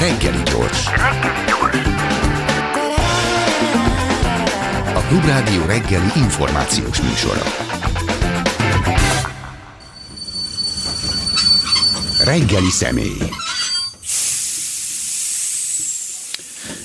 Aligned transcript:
Reggeli 0.00 0.42
gyors. 0.42 0.86
A 4.94 5.00
Klubrádió 5.08 5.64
reggeli 5.66 6.10
információs 6.16 7.00
műsora. 7.00 7.42
Reggeli 12.24 12.70
személy. 12.70 13.30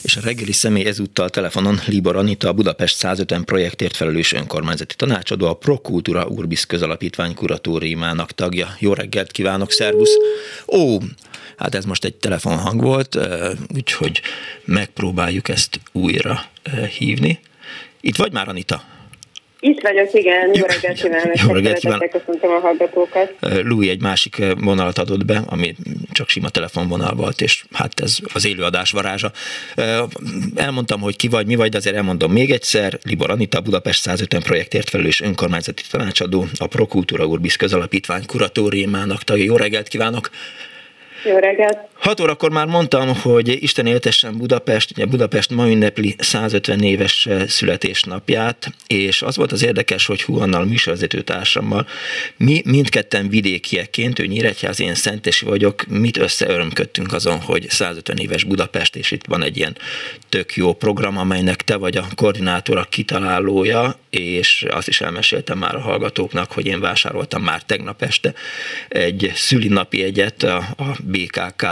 és 0.01 0.19
a 0.19 0.21
reggeli 0.21 0.51
személy 0.51 0.85
ezúttal 0.85 1.29
telefonon 1.29 1.79
Libor 1.85 2.15
Anita, 2.15 2.47
a 2.47 2.53
Budapest 2.53 2.97
150 2.97 3.43
projektért 3.43 3.95
felelős 3.95 4.33
önkormányzati 4.33 4.95
tanácsadó, 4.95 5.47
a 5.47 5.53
Prokultúra 5.53 6.25
Urbis 6.25 6.65
közalapítvány 6.65 7.33
kuratóriumának 7.33 8.31
tagja. 8.31 8.75
Jó 8.79 8.93
reggelt 8.93 9.31
kívánok, 9.31 9.71
szervusz! 9.71 10.17
Ó, 10.67 10.97
hát 11.57 11.75
ez 11.75 11.85
most 11.85 12.05
egy 12.05 12.15
telefonhang 12.15 12.81
volt, 12.81 13.17
úgyhogy 13.75 14.21
megpróbáljuk 14.65 15.49
ezt 15.49 15.79
újra 15.91 16.43
hívni. 16.97 17.39
Itt 18.01 18.15
vagy 18.15 18.31
már, 18.31 18.47
Anita? 18.47 18.83
Itt 19.59 19.81
vagyok, 19.81 20.13
igen. 20.13 20.53
Jó 20.53 20.65
reggelt 20.65 21.01
kívánok. 21.01 21.37
Jó 21.37 21.53
reggelt 21.53 21.79
kívánok. 21.79 22.09
Köszöntöm 22.09 22.51
a 22.51 22.59
hallgatókat. 22.59 23.35
Louis 23.39 23.89
egy 23.89 24.01
másik 24.01 24.41
vonalat 24.59 24.97
adott 24.97 25.25
be, 25.25 25.41
ami 25.45 25.75
csak 26.11 26.29
sima 26.29 26.49
telefonvonal 26.49 27.13
volt, 27.13 27.41
és 27.41 27.65
hát 27.71 27.99
ez 27.99 28.17
az 28.33 28.45
élőadás 28.45 28.91
varázsa. 28.91 29.31
Elmondtam, 30.55 31.01
hogy 31.01 31.15
ki 31.15 31.27
vagy, 31.27 31.45
mi 31.45 31.55
vagy, 31.55 31.69
de 31.69 31.77
azért 31.77 31.95
elmondom 31.95 32.31
még 32.31 32.51
egyszer. 32.51 32.99
Libor 33.03 33.29
Anita, 33.29 33.61
Budapest 33.61 34.01
150 34.01 34.41
projektért 34.41 34.89
felelős 34.89 35.21
önkormányzati 35.21 35.83
tanácsadó, 35.91 36.47
a 36.57 36.67
Prokultúra 36.67 37.25
Urbis 37.25 37.55
közalapítvány 37.55 38.25
kuratóriumának 38.25 39.23
tagja. 39.23 39.43
Jó 39.43 39.55
reggelt 39.55 39.87
kívánok! 39.87 40.29
Jó 41.23 41.37
reggelt! 41.37 41.77
6 41.93 42.19
órakor 42.19 42.51
már 42.51 42.65
mondtam, 42.65 43.15
hogy 43.15 43.63
Isten 43.63 43.85
éltessen 43.85 44.37
Budapest, 44.37 44.91
ugye 44.91 45.05
Budapest 45.05 45.49
ma 45.49 45.69
ünnepli 45.69 46.15
150 46.17 46.81
éves 46.81 47.29
születésnapját, 47.47 48.71
és 48.87 49.21
az 49.21 49.35
volt 49.35 49.51
az 49.51 49.63
érdekes, 49.63 50.05
hogy 50.05 50.23
Huannal 50.23 50.65
műsorvezető 50.65 51.21
társammal, 51.21 51.87
mi 52.37 52.61
mindketten 52.65 53.29
vidékieként, 53.29 54.19
ő 54.19 54.25
Nyíregyház, 54.25 54.79
én 54.81 54.95
Szentesi 54.95 55.45
vagyok, 55.45 55.85
mit 55.87 56.17
összeörömködtünk 56.17 57.13
azon, 57.13 57.39
hogy 57.39 57.69
150 57.69 58.17
éves 58.17 58.43
Budapest, 58.43 58.95
és 58.95 59.11
itt 59.11 59.25
van 59.27 59.43
egy 59.43 59.57
ilyen 59.57 59.77
tök 60.29 60.55
jó 60.55 60.73
program, 60.73 61.17
amelynek 61.17 61.61
te 61.61 61.75
vagy 61.75 61.97
a 61.97 62.07
koordinátora, 62.15 62.83
kitalálója, 62.89 63.95
és 64.09 64.65
azt 64.69 64.87
is 64.87 65.01
elmeséltem 65.01 65.57
már 65.57 65.75
a 65.75 65.79
hallgatóknak, 65.79 66.51
hogy 66.51 66.65
én 66.65 66.79
vásároltam 66.79 67.43
már 67.43 67.61
tegnap 67.61 68.01
este 68.01 68.33
egy 68.89 69.31
szülinapi 69.35 70.03
egyet 70.03 70.43
a, 70.43 70.57
a 70.57 70.95
BKK 71.13 71.65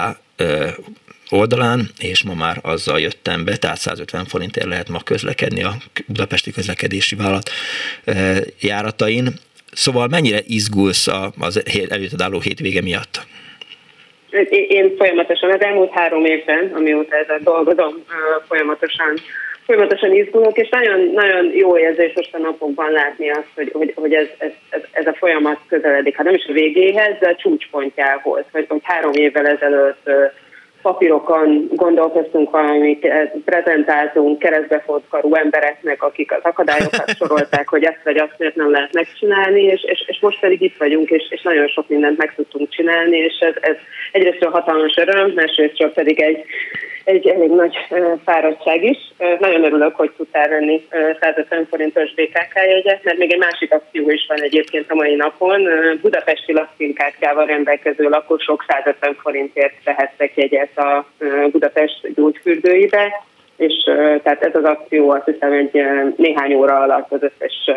oldalán, 1.29 1.89
és 1.99 2.23
ma 2.23 2.33
már 2.33 2.59
azzal 2.61 2.99
jöttem 2.99 3.45
be, 3.45 3.57
tehát 3.57 3.77
150 3.77 4.25
forintért 4.25 4.67
lehet 4.67 4.89
ma 4.89 4.99
közlekedni 5.03 5.63
a 5.63 5.73
Budapesti 6.07 6.51
Közlekedési 6.51 7.15
Vállalat 7.15 7.49
járatain. 8.59 9.27
Szóval 9.71 10.07
mennyire 10.07 10.39
izgulsz 10.47 11.07
az 11.39 11.63
előtted 11.89 12.21
álló 12.21 12.39
hétvége 12.39 12.81
miatt? 12.81 13.25
Én 14.49 14.95
folyamatosan, 14.97 15.51
az 15.51 15.61
elmúlt 15.61 15.91
három 15.91 16.25
évben, 16.25 16.71
amióta 16.75 17.15
ezzel 17.15 17.39
dolgozom, 17.43 17.93
folyamatosan 18.47 19.13
folyamatosan 19.65 20.13
izgulok, 20.13 20.57
és 20.57 20.69
nagyon, 20.69 20.99
nagyon 21.13 21.51
jó 21.53 21.77
érzés 21.77 22.13
most 22.15 22.35
a 22.35 22.37
napokban 22.37 22.91
látni 22.91 23.29
azt, 23.29 23.51
hogy, 23.55 23.69
hogy, 23.73 23.93
hogy 23.95 24.13
ez, 24.13 24.27
ez, 24.37 24.81
ez 24.91 25.07
a 25.07 25.13
folyamat 25.13 25.59
közeledik, 25.67 26.15
hát 26.15 26.25
nem 26.25 26.35
is 26.35 26.45
a 26.45 26.53
végéhez, 26.53 27.15
de 27.19 27.27
a 27.27 27.35
csúcspontjához, 27.35 28.43
hogy, 28.51 28.65
hogy 28.69 28.79
három 28.83 29.13
évvel 29.13 29.47
ezelőtt 29.47 30.09
papírokon 30.81 31.67
gondolkoztunk 31.75 32.49
valamit, 32.49 33.07
prezentáltunk 33.45 34.39
keresztbefordkarú 34.39 35.35
embereknek, 35.35 36.03
akik 36.03 36.31
az 36.31 36.43
akadályokat 36.43 37.15
sorolták, 37.19 37.69
hogy 37.69 37.83
ezt 37.83 38.03
vagy 38.03 38.17
azt 38.17 38.35
miért 38.37 38.55
nem 38.55 38.71
lehet 38.71 38.93
megcsinálni, 38.93 39.61
és, 39.61 39.83
és, 39.83 40.03
és 40.07 40.19
most 40.19 40.39
pedig 40.39 40.61
itt 40.61 40.77
vagyunk, 40.77 41.09
és, 41.09 41.23
és 41.29 41.41
nagyon 41.41 41.67
sok 41.67 41.87
mindent 41.87 42.17
meg 42.17 42.33
tudtunk 42.35 42.69
csinálni, 42.69 43.17
és 43.17 43.37
ez, 43.39 43.53
ez 43.59 43.75
egyrészt 44.11 44.43
hatalmas 44.43 44.95
öröm, 44.97 45.31
másrészt 45.35 45.89
pedig 45.93 46.21
egy, 46.21 46.45
egy 47.03 47.27
elég 47.27 47.49
nagy 47.49 47.75
fáradtság 48.25 48.83
is. 48.83 48.97
Nagyon 49.39 49.63
örülök, 49.63 49.95
hogy 49.95 50.11
tudtál 50.17 50.49
venni 50.49 50.87
150 51.19 51.67
forintos 51.69 52.13
BKK 52.13 52.55
jegyet, 52.55 53.03
mert 53.03 53.17
még 53.17 53.33
egy 53.33 53.39
másik 53.39 53.73
akció 53.73 54.09
is 54.09 54.25
van 54.27 54.41
egyébként 54.41 54.91
a 54.91 54.95
mai 54.95 55.15
napon. 55.15 55.67
Budapesti 56.01 56.53
lakszínkártyával 56.53 57.45
rendelkező 57.45 58.09
lakosok 58.09 58.65
150 58.67 59.17
forintért 59.21 59.83
vehettek 59.83 60.31
jegyet 60.35 60.70
a 60.77 61.05
Budapest 61.51 62.13
gyógyfürdőibe, 62.15 63.11
és 63.55 63.73
tehát 64.23 64.43
ez 64.43 64.55
az 64.55 64.63
akció 64.63 65.09
azt 65.09 65.25
hiszem 65.25 65.51
egy 65.51 65.83
néhány 66.17 66.53
óra 66.53 66.79
alatt 66.79 67.11
az 67.11 67.21
összes 67.21 67.69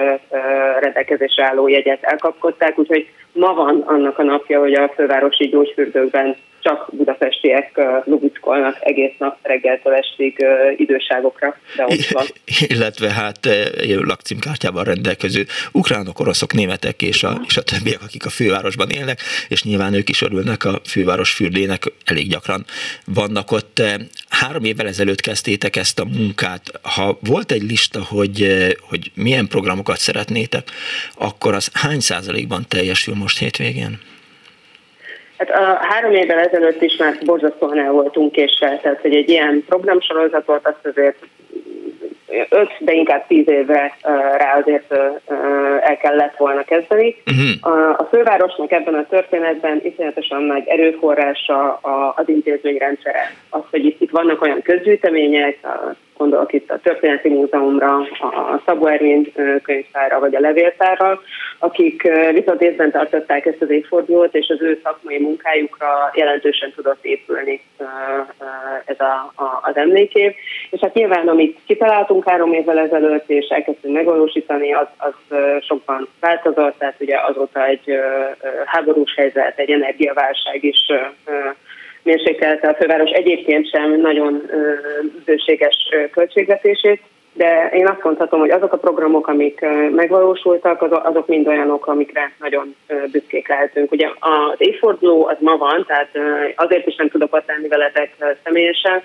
rendelkezésre 0.81 1.45
álló 1.45 1.69
jegyet 1.69 2.03
elkapkodták, 2.03 2.79
úgyhogy 2.79 3.09
ma 3.33 3.55
van 3.55 3.81
annak 3.87 4.19
a 4.19 4.23
napja, 4.23 4.61
hogy 4.61 4.75
a 4.75 4.93
fővárosi 4.97 5.49
gyógyfürdőkben 5.49 6.37
csak 6.65 6.89
budapestiek 6.93 7.81
lubickolnak 8.05 8.77
egész 8.81 9.13
nap 9.19 9.37
reggeltől 9.43 9.95
estig 9.95 10.47
időságokra 10.77 11.57
beosztva. 11.77 12.23
Illetve 12.75 13.11
hát 13.13 13.49
lakcímkártyával 13.87 14.85
rendelkező 14.85 15.47
ukránok, 15.73 16.21
oroszok, 16.21 16.53
németek 16.53 17.03
és 17.03 17.23
a, 17.23 17.41
és 17.47 17.57
a 17.57 17.63
többiek, 17.63 18.03
akik 18.03 18.27
a 18.27 18.31
fővárosban 18.31 18.91
élnek, 18.91 19.21
és 19.49 19.63
nyilván 19.63 19.95
ők 19.95 20.09
is 20.09 20.23
örülnek 20.23 20.65
a 20.65 20.81
főváros 20.85 21.33
fürdének, 21.33 21.83
elég 22.05 22.29
gyakran 22.29 22.65
vannak 23.07 23.51
ott. 23.51 23.83
Három 24.29 24.65
évvel 24.65 24.87
ezelőtt 24.87 25.21
kezdtétek 25.21 25.77
ezt 25.77 25.99
a 25.99 26.05
munkát. 26.05 26.63
Ha 26.83 27.19
volt 27.21 27.53
egy 27.53 27.63
lista, 27.63 28.05
hogy, 28.05 28.67
hogy 28.81 29.11
milyen 29.15 29.49
programokat 29.49 29.99
szeretnétek, 29.99 30.69
akkor 31.15 31.55
az 31.55 31.71
hány 31.73 32.01
százalékban 32.01 32.65
teljesül 32.69 33.15
most 33.15 33.39
hétvégén? 33.39 34.13
Hát 35.49 35.63
a 35.63 35.79
három 35.81 36.13
évvel 36.13 36.39
ezelőtt 36.39 36.83
is 36.83 36.97
már 36.97 37.19
borzasztóan 37.25 37.79
el 37.79 37.93
voltunk 37.93 38.33
késsel, 38.33 38.81
tehát 38.81 39.01
hogy 39.01 39.15
egy 39.15 39.29
ilyen 39.29 39.65
programsorozatot 39.67 40.67
azt 40.67 40.87
azért 40.87 41.17
öt, 42.49 42.71
de 42.79 42.93
inkább 42.93 43.27
tíz 43.27 43.49
évre 43.49 43.97
rá 44.37 44.59
azért 44.61 44.93
el 45.81 45.97
kellett 45.97 46.37
volna 46.37 46.63
kezdeni. 46.63 47.17
Uh-huh. 47.27 48.01
A 48.01 48.05
fővárosnak 48.11 48.73
ebben 48.73 48.95
a 48.95 49.07
történetben 49.07 49.81
iszonyatosan 49.85 50.43
nagy 50.43 50.63
erőforrása 50.67 51.75
az 52.15 52.29
intézményrendszere. 52.29 53.35
Az, 53.49 53.63
hogy 53.71 53.85
itt, 53.85 54.01
itt 54.01 54.11
vannak 54.11 54.43
olyan 54.43 54.63
közgyűjtemények, 54.63 55.59
gondolok 56.17 56.53
itt 56.53 56.71
a 56.71 56.79
Történeti 56.79 57.29
Múzeumra, 57.29 57.97
a 58.21 58.63
Szabó 58.67 58.87
Ervin 58.87 59.33
könyvtárra 59.63 60.19
vagy 60.19 60.35
a 60.35 60.41
levéltárra, 60.41 61.21
akik 61.59 62.03
viszont 62.33 62.63
észben 62.63 62.91
tartották 62.91 63.47
ezt 63.47 63.63
az 63.63 63.71
évfordulót, 63.71 64.35
és 64.35 64.49
az 64.49 64.63
ő 64.63 64.81
szakmai 64.83 65.19
munkájukra 65.19 66.11
jelentősen 66.15 66.73
tudott 66.75 67.05
épülni 67.05 67.61
ez 68.85 69.01
a, 69.01 69.43
a, 69.43 69.61
az 69.63 69.77
emlékév. 69.77 70.33
És 70.71 70.81
hát 70.81 70.95
nyilván, 70.95 71.29
amit 71.29 71.59
kitaláltunk 71.67 72.29
három 72.29 72.53
évvel 72.53 72.79
ezelőtt, 72.79 73.31
és 73.31 73.47
elkezdtünk 73.49 73.95
megvalósítani, 73.95 74.73
az, 74.73 74.87
az 74.97 75.37
sokban 75.61 76.09
változott, 76.21 76.79
tehát 76.79 77.01
ugye 77.01 77.17
azóta 77.21 77.67
egy 77.67 77.99
háborús 78.65 79.15
helyzet, 79.15 79.59
egy 79.59 79.71
energiaválság 79.71 80.65
is 80.65 80.87
mérsékelte 82.05 82.69
a 82.69 82.75
főváros 82.75 83.11
egyébként 83.11 83.71
sem 83.71 84.01
nagyon 84.01 84.51
bőséges 85.25 85.77
költségvetését, 86.11 87.01
de 87.33 87.71
én 87.73 87.87
azt 87.89 88.03
mondhatom, 88.05 88.41
hogy 88.41 88.51
azok 88.51 88.73
a 88.73 88.79
programok, 88.79 89.27
amik 89.27 89.61
megvalósultak, 89.91 90.83
azok 90.83 91.27
mind 91.27 91.47
olyanok, 91.47 91.87
amikre 91.87 92.33
nagyon 92.39 92.77
büszkék 93.13 93.49
lehetünk. 93.49 93.93
Ugye 93.93 94.09
az 94.19 94.57
évforduló 94.57 95.27
az 95.27 95.37
ma 95.41 95.57
van, 95.57 95.85
tehát 95.87 96.09
azért 96.57 96.87
is 96.87 96.97
nem 96.97 97.09
tudok 97.09 97.35
ott 97.35 97.47
lenni 97.47 97.69
veletek 97.69 98.15
személyesen, 98.45 99.03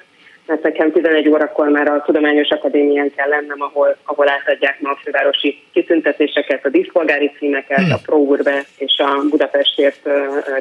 mert 0.50 0.64
nekem 0.64 0.92
11 0.92 1.30
órakor 1.30 1.68
már 1.68 1.88
a 1.88 2.02
Tudományos 2.06 2.50
Akadémián 2.50 3.12
kell 3.16 3.30
lennem, 3.30 3.62
ahol, 3.62 3.98
ahol 4.04 4.30
átadják 4.30 4.80
ma 4.80 4.90
a 4.90 5.00
fővárosi 5.04 5.62
kitüntetéseket, 5.74 6.66
a 6.66 6.70
díszpolgári 6.70 7.32
címeket, 7.38 7.78
hmm. 7.78 7.94
a 7.94 7.98
ProUrbe 8.06 8.64
és 8.78 8.98
a 8.98 9.24
Budapestért 9.30 10.10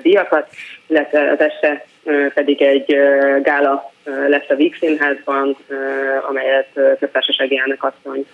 díjakat, 0.02 0.48
illetve 0.86 1.30
az 1.30 1.40
este 1.40 1.84
pedig 2.34 2.62
egy 2.62 2.96
gála 3.42 3.92
lesz 4.28 4.48
a 4.48 4.54
Víg 4.54 4.76
Színházban, 4.80 5.56
amelyet 6.28 6.68
köztársasági 6.98 7.58
elnök 7.58 7.84
asszony 7.84 8.26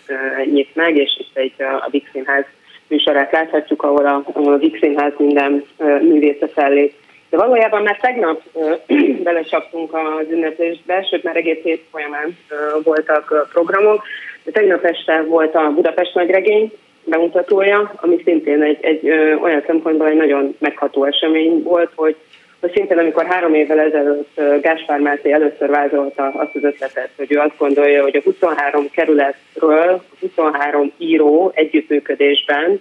nyit 0.44 0.74
meg, 0.74 0.96
és 0.96 1.16
itt 1.18 1.36
egy 1.36 1.54
a 1.58 1.88
Víg 1.90 2.08
Színház 2.12 2.44
műsorát 2.88 3.32
láthatjuk, 3.32 3.82
ahol 3.82 4.06
a 4.06 4.56
Víg 4.56 4.78
Színház 4.80 5.12
minden 5.16 5.64
művésze 6.00 6.48
fellép. 6.48 6.94
De 7.34 7.40
valójában 7.40 7.82
már 7.82 7.98
tegnap 8.00 8.42
belecsaptunk 9.28 9.94
az 9.94 10.26
ünneplésbe, 10.30 11.02
sőt 11.10 11.22
már 11.22 11.36
egész 11.36 11.62
hét 11.62 11.84
folyamán 11.90 12.38
voltak 12.82 13.48
programok, 13.52 14.02
de 14.44 14.50
tegnap 14.50 14.84
este 14.84 15.22
volt 15.22 15.54
a 15.54 15.70
Budapest 15.74 16.14
nagyregény 16.14 16.72
bemutatója, 17.04 17.92
ami 17.96 18.20
szintén 18.24 18.62
egy, 18.62 18.78
egy 18.80 19.08
olyan 19.42 19.62
szempontból 19.66 20.08
egy 20.08 20.16
nagyon 20.16 20.56
megható 20.58 21.04
esemény 21.04 21.62
volt, 21.62 21.90
hogy 21.94 22.16
hogy 22.60 22.72
szintén 22.74 22.98
amikor 22.98 23.26
három 23.26 23.54
évvel 23.54 23.80
ezelőtt 23.80 24.40
Gáspár 24.60 25.00
Máté 25.00 25.32
először 25.32 25.70
vázolta 25.70 26.26
azt 26.26 26.54
az 26.54 26.64
ötletet, 26.64 27.10
hogy 27.16 27.32
ő 27.32 27.38
azt 27.38 27.58
gondolja, 27.58 28.02
hogy 28.02 28.16
a 28.16 28.22
23 28.24 28.90
kerületről 28.90 30.02
23 30.20 30.92
író 30.98 31.52
együttműködésben 31.54 32.80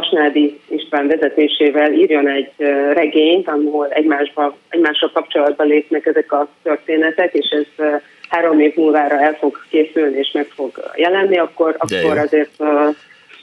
Vasnádi 0.00 0.60
István 0.68 1.06
vezetésével 1.06 1.92
írjon 1.92 2.28
egy 2.28 2.52
regényt, 2.92 3.48
ahol 3.48 3.88
egymásba, 3.88 4.56
egymással 4.68 5.10
kapcsolatban 5.12 5.66
lépnek 5.66 6.06
ezek 6.06 6.32
a 6.32 6.48
történetek, 6.62 7.34
és 7.34 7.48
ez 7.48 7.86
három 8.28 8.60
év 8.60 8.76
múlvára 8.76 9.20
el 9.20 9.34
fog 9.34 9.58
készülni 9.70 10.18
és 10.18 10.30
meg 10.32 10.46
fog 10.46 10.90
jelenni, 10.94 11.38
akkor, 11.38 11.76
akkor 11.78 12.18
azért 12.18 12.50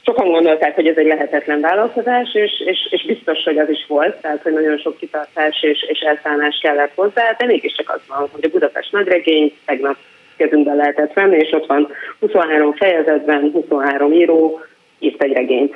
sokan 0.04 0.30
gondolták, 0.30 0.74
hogy 0.74 0.86
ez 0.86 0.96
egy 0.96 1.06
lehetetlen 1.06 1.60
vállalkozás, 1.60 2.34
és, 2.34 2.62
és, 2.66 2.78
és 2.90 3.06
biztos, 3.06 3.42
hogy 3.44 3.58
az 3.58 3.68
is 3.68 3.84
volt, 3.88 4.20
tehát 4.20 4.42
hogy 4.42 4.52
nagyon 4.52 4.78
sok 4.78 4.96
kitartás 4.96 5.62
és, 5.62 5.86
és 5.88 5.98
elszállás 5.98 6.58
kellett 6.62 6.92
hozzá, 6.94 7.34
de 7.38 7.46
mégiscsak 7.46 7.90
az 7.90 8.00
van, 8.08 8.28
hogy 8.32 8.44
a 8.44 8.48
Budapest 8.48 8.92
nagyregény 8.92 9.52
tegnap 9.66 9.96
kezünkben 10.36 10.76
lehetett 10.76 11.12
venni, 11.12 11.36
és 11.36 11.52
ott 11.52 11.66
van 11.66 11.88
23 12.20 12.72
fejezetben, 12.72 13.50
23 13.52 14.12
író, 14.12 14.60
írt 14.98 15.22
egy 15.22 15.32
regényt 15.32 15.74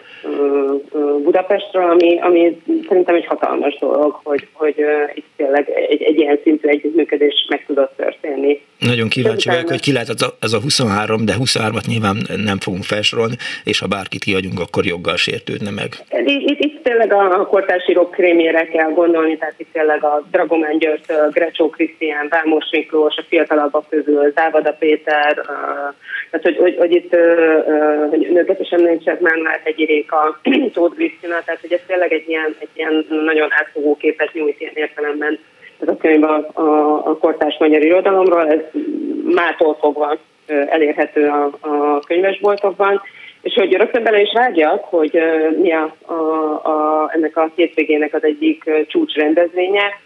Budapestről, 1.22 1.90
ami, 1.90 2.18
ami 2.20 2.60
szerintem 2.88 3.14
egy 3.14 3.26
hatalmas 3.26 3.78
dolog, 3.78 4.20
hogy, 4.22 4.46
hogy 4.52 4.84
itt 5.14 5.26
tényleg 5.36 5.68
egy, 5.88 6.02
egy 6.02 6.18
ilyen 6.18 6.38
szintű 6.42 6.68
együttműködés 6.68 7.46
meg 7.48 7.64
tudott 7.66 7.92
történni. 7.96 8.60
Nagyon 8.78 9.08
kíváncsi 9.08 9.48
vagyok, 9.48 9.68
hogy 9.68 9.80
ki 9.80 9.92
lehet 9.92 10.08
ez 10.08 10.22
a, 10.22 10.28
ez 10.40 10.52
a 10.52 10.60
23, 10.60 11.24
de 11.24 11.34
23-at 11.38 11.86
nyilván 11.86 12.16
nem 12.44 12.58
fogunk 12.58 12.84
felsorolni, 12.84 13.34
és 13.64 13.78
ha 13.78 13.86
bárkit 13.86 14.24
kiadjunk, 14.24 14.60
akkor 14.60 14.84
joggal 14.84 15.16
sértődne 15.16 15.70
meg. 15.70 15.88
Itt, 16.24 16.50
itt, 16.50 16.58
itt 16.64 16.82
tényleg 16.82 17.12
a 17.12 17.46
kortárs 17.46 17.88
írók 17.88 18.10
krémjére 18.10 18.66
kell 18.66 18.90
gondolni, 18.90 19.36
tehát 19.36 19.54
itt 19.56 19.72
tényleg 19.72 20.04
a 20.04 20.26
Dragomán 20.30 20.78
György, 20.78 21.00
Grecsó 21.30 21.70
Krisztián, 21.70 22.26
Vámos 22.30 22.64
Miklós, 22.70 23.16
a 23.16 23.24
fiatalabbak 23.28 23.88
közül 23.88 24.32
Závada 24.34 24.72
Péter, 24.78 25.34
tehát 26.30 26.42
hogy, 26.42 26.56
hogy, 26.56 26.76
hogy 26.78 26.92
itt 26.92 27.16
hogy 28.10 28.28
nőket 28.32 28.60
is 28.60 28.70
említsek, 29.08 29.20
már 29.20 29.60
egy 29.64 29.84
Réka, 29.86 30.40
Tóth 30.72 30.94
Krisztina, 30.94 31.42
tehát 31.44 31.60
hogy 31.60 31.72
ez 31.72 31.80
tényleg 31.86 32.12
egy 32.12 32.28
ilyen, 32.28 32.56
egy 32.58 32.68
ilyen 32.72 33.06
nagyon 33.24 33.48
átfogó 33.50 33.96
képet 33.96 34.32
nyújt 34.32 34.60
ilyen 34.60 34.72
értelemben. 34.74 35.38
Ez 35.80 35.88
a 35.88 35.96
könyv 35.96 36.22
a, 36.22 36.48
a, 36.52 36.92
a 37.06 37.16
kortárs 37.18 37.56
magyar 37.58 37.82
irodalomról, 37.82 38.48
ez 38.48 38.60
mától 39.24 39.76
fogva 39.80 40.16
elérhető 40.46 41.28
a, 41.28 41.44
a 41.60 42.00
könyvesboltokban, 42.06 43.02
és 43.42 43.54
hogy 43.54 43.72
rögtön 43.72 44.02
bele 44.02 44.20
is 44.20 44.32
vágjak, 44.32 44.84
hogy 44.84 45.20
mi 45.62 45.72
a, 45.72 45.94
a, 46.06 46.12
a, 46.68 47.10
ennek 47.14 47.36
a 47.36 47.50
hétvégének 47.54 48.14
az 48.14 48.24
egyik 48.24 48.70
csúcsrendezvénye, 48.86 50.00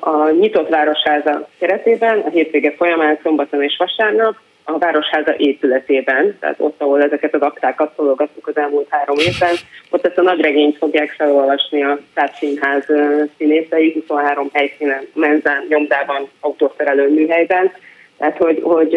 a 0.00 0.30
Nyitott 0.30 0.68
Városháza 0.68 1.48
keretében 1.58 2.18
a 2.18 2.28
hétvége 2.28 2.72
folyamán 2.76 3.18
szombaton 3.22 3.62
és 3.62 3.76
vasárnap 3.78 4.36
a 4.68 4.78
Városháza 4.78 5.34
épületében, 5.36 6.36
tehát 6.40 6.56
ott, 6.58 6.80
ahol 6.80 7.02
ezeket 7.02 7.34
az 7.34 7.40
aktákat 7.40 7.92
szologattuk 7.96 8.46
az 8.46 8.56
elmúlt 8.56 8.86
három 8.90 9.16
évben, 9.18 9.54
ott 9.90 10.06
ezt 10.06 10.18
a 10.18 10.22
nagy 10.22 10.40
regényt 10.40 10.76
fogják 10.76 11.10
felolvasni 11.10 11.82
a 11.82 11.98
Színház 12.38 12.84
színészei, 13.36 13.92
23 13.92 14.48
helyszínen, 14.52 15.06
menzán, 15.14 15.64
nyomdában, 15.68 16.28
autószerelő 16.40 17.08
műhelyben. 17.08 17.72
Tehát, 18.18 18.36
hogy, 18.36 18.60
hogy 18.62 18.92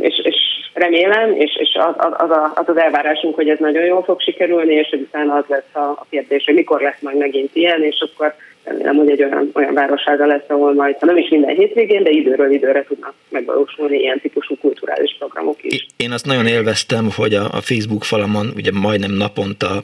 és, 0.00 0.20
és 0.22 0.36
remélem, 0.78 1.34
és, 1.34 1.56
és 1.60 1.76
az, 1.80 2.12
az, 2.18 2.30
az, 2.54 2.68
az 2.68 2.76
elvárásunk, 2.76 3.34
hogy 3.34 3.48
ez 3.48 3.58
nagyon 3.58 3.84
jól 3.84 4.02
fog 4.02 4.20
sikerülni, 4.20 4.74
és 4.74 4.88
hogy 4.90 5.00
utána 5.00 5.34
az 5.34 5.44
lesz 5.46 5.74
a, 5.74 5.78
a 5.78 6.06
kérdés, 6.10 6.44
hogy 6.44 6.54
mikor 6.54 6.80
lesz 6.80 7.00
majd 7.00 7.16
megint 7.16 7.50
ilyen, 7.52 7.82
és 7.82 8.04
akkor 8.12 8.34
remélem, 8.68 8.96
hogy 8.96 9.10
egy 9.10 9.22
olyan, 9.22 9.50
olyan 9.54 9.74
várossága 9.74 10.26
lesz, 10.26 10.48
ahol 10.48 10.74
majd, 10.74 10.96
ha 10.98 11.06
nem 11.06 11.16
is 11.16 11.28
minden 11.28 11.54
hétvégén, 11.54 12.02
de 12.02 12.10
időről 12.10 12.52
időre 12.52 12.84
tudnak 12.84 13.14
megvalósulni 13.28 13.98
ilyen 13.98 14.20
típusú 14.20 14.56
kulturális 14.60 15.16
programok 15.18 15.56
is. 15.60 15.86
Én 15.96 16.12
azt 16.12 16.26
nagyon 16.26 16.46
élveztem, 16.46 17.08
hogy 17.16 17.34
a, 17.34 17.44
a 17.44 17.60
Facebook 17.60 18.04
falamon 18.04 18.52
ugye 18.56 18.70
majdnem 18.72 19.12
naponta, 19.12 19.82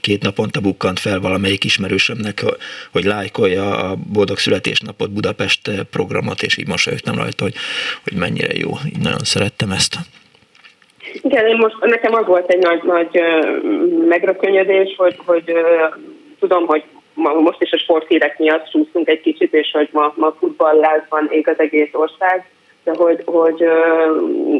két 0.00 0.22
naponta 0.22 0.60
bukkant 0.60 0.98
fel 0.98 1.20
valamelyik 1.20 1.64
ismerősömnek, 1.64 2.44
hogy 2.92 3.04
lájkolja 3.04 3.76
a 3.76 3.96
Boldog 4.12 4.38
Születésnapot 4.38 5.10
Budapest 5.10 5.70
programot, 5.90 6.42
és 6.42 6.56
így 6.58 6.68
mosolyogtam 6.68 7.16
rajta, 7.16 7.44
hogy, 7.44 7.54
hogy 8.04 8.18
mennyire 8.18 8.52
jó. 8.54 8.70
Így 8.86 9.02
nagyon 9.02 9.24
szerettem 9.24 9.70
ezt. 9.70 9.94
Igen, 11.22 11.46
én 11.46 11.56
most, 11.56 11.76
nekem 11.80 12.14
az 12.14 12.26
volt 12.26 12.50
egy 12.50 12.62
nagy, 12.62 12.82
nagy 12.82 13.20
megrökönyödés, 14.08 14.94
hogy, 14.96 15.16
hogy 15.26 15.52
tudom, 16.38 16.66
hogy 16.66 16.84
most 17.14 17.62
is 17.62 17.72
a 17.72 17.78
sporthírek 17.78 18.38
miatt 18.38 18.70
súszunk 18.70 19.08
egy 19.08 19.20
kicsit, 19.20 19.54
és 19.54 19.70
hogy 19.72 19.88
ma, 19.92 20.12
ma 20.16 20.36
futballlázban 20.38 21.28
ég 21.30 21.48
az 21.48 21.58
egész 21.58 21.90
ország, 21.92 22.50
de 22.86 22.92
hogy, 22.96 23.22
hogy 23.24 23.60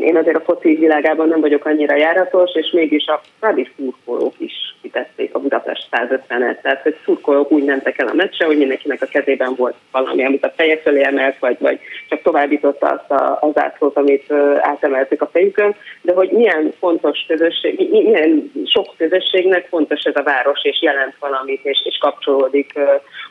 én 0.01 0.17
azért 0.17 0.37
a 0.37 0.41
foci 0.41 0.75
világában 0.75 1.29
nem 1.29 1.41
vagyok 1.41 1.65
annyira 1.65 1.97
járatos, 1.97 2.51
és 2.55 2.71
mégis 2.71 3.07
a 3.07 3.21
fradi 3.39 3.69
szurkolók 3.77 4.35
is 4.39 4.77
kitették 4.83 5.35
a 5.35 5.39
Budapest 5.39 5.89
150-et, 5.91 6.61
tehát 6.61 6.83
hogy 6.83 6.97
szurkolók 7.05 7.51
úgy 7.51 7.65
mentek 7.65 7.99
el 7.99 8.09
a 8.09 8.15
meccse, 8.15 8.45
hogy 8.45 8.59
mindenkinek 8.59 9.03
a 9.03 9.07
kezében 9.07 9.55
volt 9.57 9.75
valami, 9.93 10.25
amit 10.25 10.45
a 10.45 10.53
feje 10.57 10.79
fölé 10.79 11.05
emelt, 11.05 11.39
vagy, 11.39 11.57
vagy 11.61 11.81
csak 12.09 12.23
továbbította 12.23 12.87
azt 12.87 13.11
a, 13.11 13.39
az 13.41 13.59
átlót, 13.59 13.97
amit 13.97 14.33
átemeltek 14.61 15.23
a 15.23 15.29
fejükön, 15.33 15.75
de 16.03 16.13
hogy 16.15 16.31
milyen 16.31 16.73
fontos 16.79 17.25
közösség, 17.29 17.91
milyen 17.91 18.53
sok 18.65 18.87
közösségnek 18.97 19.67
fontos 19.69 20.03
ez 20.03 20.17
a 20.17 20.23
város, 20.23 20.65
és 20.65 20.83
jelent 20.83 21.15
valamit, 21.19 21.65
és, 21.65 21.81
és 21.85 21.99
kapcsolódik 22.01 22.73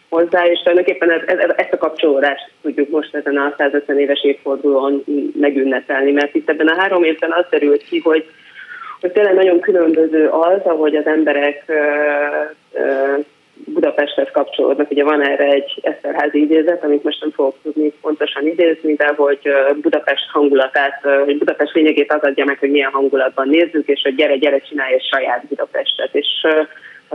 hozzá, 0.09 0.45
és 0.45 0.59
tulajdonképpen 0.59 1.11
ez, 1.11 1.21
ez, 1.25 1.49
ezt 1.55 1.73
a 1.73 1.77
kapcsolódást 1.77 2.51
tudjuk 2.61 2.89
most 2.89 3.15
ezen 3.15 3.37
a 3.37 3.53
150 3.57 3.99
éves 3.99 4.23
évfordulón 4.23 5.03
megünnepelni, 5.39 6.11
mert 6.11 6.35
itt 6.35 6.49
ebben 6.49 6.67
a 6.67 6.79
három 6.79 7.03
évben 7.03 7.31
az 7.31 7.45
derült 7.49 7.83
ki, 7.83 7.99
hogy, 7.99 8.25
hogy 9.01 9.11
tényleg 9.11 9.33
nagyon 9.33 9.59
különböző 9.59 10.27
az, 10.27 10.61
ahogy 10.63 10.95
az 10.95 11.05
emberek 11.05 11.71
Budapesthez 13.55 14.27
kapcsolódnak. 14.31 14.91
Ugye 14.91 15.03
van 15.03 15.21
erre 15.21 15.45
egy 15.45 15.79
Eszterházi 15.81 16.41
idézet, 16.41 16.83
amit 16.83 17.03
most 17.03 17.21
nem 17.21 17.31
fogok 17.31 17.55
tudni 17.63 17.93
pontosan 18.01 18.47
idézni, 18.47 18.93
de 18.93 19.13
hogy 19.15 19.39
Budapest 19.81 20.29
hangulatát, 20.31 21.01
hogy 21.25 21.37
Budapest 21.37 21.73
lényegét 21.73 22.13
az 22.13 22.21
adja 22.21 22.45
meg, 22.45 22.59
hogy 22.59 22.71
milyen 22.71 22.91
hangulatban 22.91 23.49
nézzük, 23.49 23.87
és 23.87 24.01
hogy 24.03 24.15
gyere, 24.15 24.35
gyere, 24.35 24.59
csinálj 24.59 24.93
egy 24.93 25.07
saját 25.11 25.45
Budapestet. 25.47 26.15
És 26.15 26.27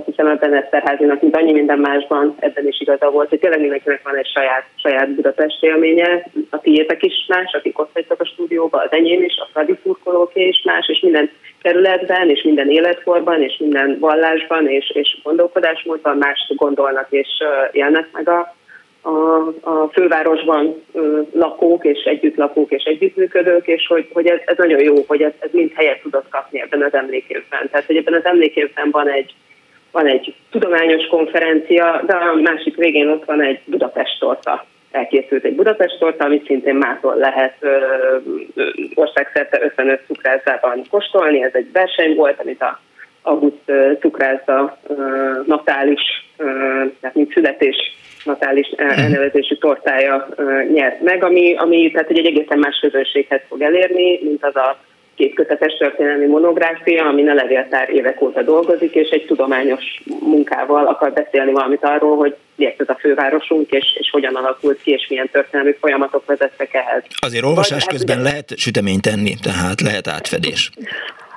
azt 0.00 0.17
hiszem 0.17 0.32
ebben 0.32 0.55
Eszterházinak, 0.55 1.20
mint 1.20 1.37
annyi 1.37 1.52
minden 1.52 1.79
másban, 1.79 2.35
ebben 2.38 2.67
is 2.67 2.81
igaza 2.81 3.11
volt, 3.11 3.29
hogy 3.29 3.38
tényleg 3.38 3.61
mindenkinek 3.61 4.02
van 4.02 4.17
egy 4.17 4.26
saját, 4.26 4.64
saját 4.76 5.14
Budapest 5.14 5.64
élménye, 5.64 6.26
a 6.50 6.61
tiétek 6.61 7.02
is 7.02 7.26
más, 7.28 7.52
akik 7.52 7.78
ott 7.78 7.90
vagytok 7.92 8.21
a 8.21 8.25
stúdióban, 8.25 8.80
az 8.85 8.92
enyém 8.92 9.23
is, 9.23 9.37
a 9.37 9.49
Fradi 9.52 9.78
szurkolóké 9.83 10.47
is 10.47 10.62
más, 10.64 10.88
és 10.88 11.00
minden 11.00 11.30
területben, 11.62 12.28
és 12.28 12.42
minden 12.42 12.71
életkorban, 12.71 13.42
és 13.42 13.57
minden 13.59 13.97
vallásban, 13.99 14.69
és, 14.69 14.90
és 14.90 15.19
gondolkodásmódban 15.23 16.16
más 16.16 16.52
gondolnak, 16.57 17.07
és 17.11 17.28
élnek 17.73 18.09
meg 18.12 18.28
a, 18.28 18.54
a, 19.02 19.11
a 19.61 19.88
fővárosban 19.92 20.83
lakók, 21.33 21.85
és 21.85 22.02
együtt 22.04 22.37
lakók, 22.37 22.71
és 22.71 22.83
együttműködők, 22.83 23.66
és 23.66 23.87
hogy, 23.87 24.09
hogy 24.12 24.26
ez, 24.26 24.38
ez 24.45 24.57
nagyon 24.57 24.83
jó, 24.83 25.04
hogy 25.07 25.23
ez, 25.23 25.33
ez 25.38 25.50
mind 25.52 25.73
helyet 25.75 26.02
tudott 26.02 26.28
kapni 26.28 26.61
ebben 26.61 26.83
az 26.83 26.95
emlékévben. 26.95 27.69
Tehát, 27.71 27.87
hogy 27.87 27.97
ebben 27.97 28.14
az 28.14 28.25
emlékévben 28.25 28.90
van 28.90 29.09
egy, 29.09 29.35
van 29.90 30.06
egy 30.06 30.35
tudományos 30.50 31.06
konferencia, 31.06 32.02
de 32.06 32.12
a 32.12 32.35
másik 32.35 32.76
végén 32.76 33.09
ott 33.09 33.25
van 33.25 33.42
egy 33.42 33.61
Budapest 33.64 34.18
torta. 34.18 34.66
Elkészült 34.90 35.44
egy 35.44 35.54
Budapest 35.54 35.99
torta, 35.99 36.25
amit 36.25 36.47
szintén 36.47 36.75
mától 36.75 37.14
lehet 37.16 37.54
ö, 37.61 37.76
ö, 38.54 38.68
országszerte 38.94 39.61
55 39.62 40.02
cukrázában 40.06 40.82
kóstolni. 40.90 41.42
Ez 41.42 41.54
egy 41.54 41.73
verseny 41.73 42.14
volt, 42.14 42.40
amit 42.40 42.62
a 42.62 42.80
August 43.23 43.73
cukrázza 44.00 44.78
natális, 45.47 46.00
tehát 47.00 47.14
mint 47.14 47.32
születés 47.32 47.76
natális 48.25 48.75
mhm. 48.76 48.88
elnevezésű 48.88 49.54
tortája 49.54 50.28
nyert 50.73 51.00
meg, 51.00 51.25
ami, 51.25 51.54
ami 51.54 51.90
tehát 51.90 52.11
egy 52.11 52.26
egészen 52.26 52.59
más 52.59 52.78
közönséghez 52.80 53.40
fog 53.49 53.62
elérni, 53.62 54.20
mint 54.23 54.44
az 54.44 54.56
a 54.56 54.78
két 55.14 55.35
kötetes 55.35 55.76
történelmi 55.79 56.26
monográfia, 56.26 57.07
ami 57.07 57.29
a 57.29 57.35
levéltár 57.35 57.90
évek 57.90 58.21
óta 58.23 58.43
dolgozik, 58.43 58.95
és 58.95 59.09
egy 59.09 59.26
tudományos 59.26 60.02
munkával 60.21 60.87
akar 60.87 61.12
beszélni 61.12 61.52
valamit 61.52 61.85
arról, 61.85 62.17
hogy 62.17 62.37
miért 62.55 62.81
ez 62.81 62.88
a 62.88 62.97
fővárosunk, 63.00 63.71
és, 63.71 63.97
és 63.99 64.11
hogyan 64.11 64.35
alakult 64.35 64.81
ki, 64.83 64.90
és 64.90 65.07
milyen 65.09 65.29
történelmi 65.33 65.73
folyamatok 65.81 66.26
vezettek 66.26 66.75
ehhez. 66.75 67.02
Azért 67.21 67.45
olvasás 67.45 67.85
Vagy, 67.85 67.95
közben 67.95 68.17
hát, 68.17 68.25
lehet 68.25 68.57
süteményt 68.57 69.02
tenni, 69.02 69.35
tehát 69.43 69.81
lehet 69.81 70.09
átfedés. 70.09 70.71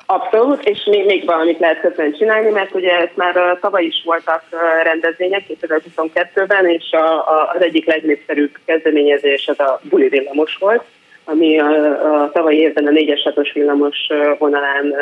Abszolút, 0.06 0.63
és 0.63 0.80
még, 0.86 1.06
még 1.06 1.25
valamit 1.25 1.60
lehet 1.60 1.80
közben 1.80 2.13
csinálni, 2.18 2.50
mert 2.50 2.75
ugye 2.75 2.92
ezt 2.92 3.15
már 3.15 3.58
tavaly 3.62 3.84
is 3.84 4.01
voltak 4.06 4.44
rendezvények 4.84 5.44
2022-ben, 5.62 6.65
és 6.65 6.92
a, 6.92 7.13
a, 7.13 7.51
az 7.56 7.62
egyik 7.62 7.86
legnépszerűbb 7.86 8.58
kezdeményezés 8.65 9.48
az 9.48 9.60
a 9.60 9.80
buli 9.89 10.08
villamos 10.08 10.56
volt, 10.60 10.84
ami 11.25 11.60
a, 11.60 12.24
a 12.24 12.32
tavalyi 12.32 12.58
évben 12.58 12.88
a 12.88 12.92
4-es 12.92 13.34
6-os 13.36 13.50
villamos 13.53 13.98
vonalán 14.38 14.96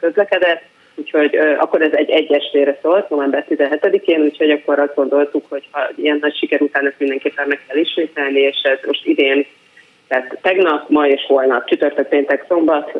közlekedett, 0.00 0.62
úgyhogy 0.94 1.36
akkor 1.58 1.82
ez 1.82 1.92
egy 1.92 2.10
egy 2.10 2.32
estére 2.32 2.78
szólt, 2.82 3.08
november 3.10 3.44
17-én, 3.48 4.20
úgyhogy 4.20 4.50
akkor 4.50 4.78
azt 4.78 4.94
gondoltuk, 4.94 5.44
hogy 5.48 5.68
ha 5.70 5.80
ilyen 5.96 6.18
nagy 6.20 6.36
siker 6.36 6.60
után 6.62 6.86
ezt 6.86 6.98
mindenképpen 6.98 7.48
meg 7.48 7.60
kell 7.66 7.76
ismételni, 7.76 8.40
és 8.40 8.60
ez 8.62 8.78
most 8.86 9.06
idén 9.06 9.46
tehát 10.08 10.38
tegnap, 10.42 10.88
ma 10.88 11.08
és 11.08 11.24
holnap, 11.26 11.64
csütörtök, 11.64 12.08
péntek, 12.08 12.44
szombat 12.48 12.94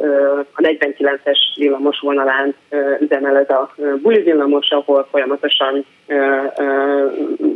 a 0.52 0.60
49-es 0.60 1.38
villamos 1.56 1.98
vonalán 2.00 2.54
üzemel 3.00 3.36
ez 3.36 3.50
a 3.50 3.74
buli 4.02 4.22
villamos, 4.22 4.70
ahol 4.70 5.08
folyamatosan 5.10 5.84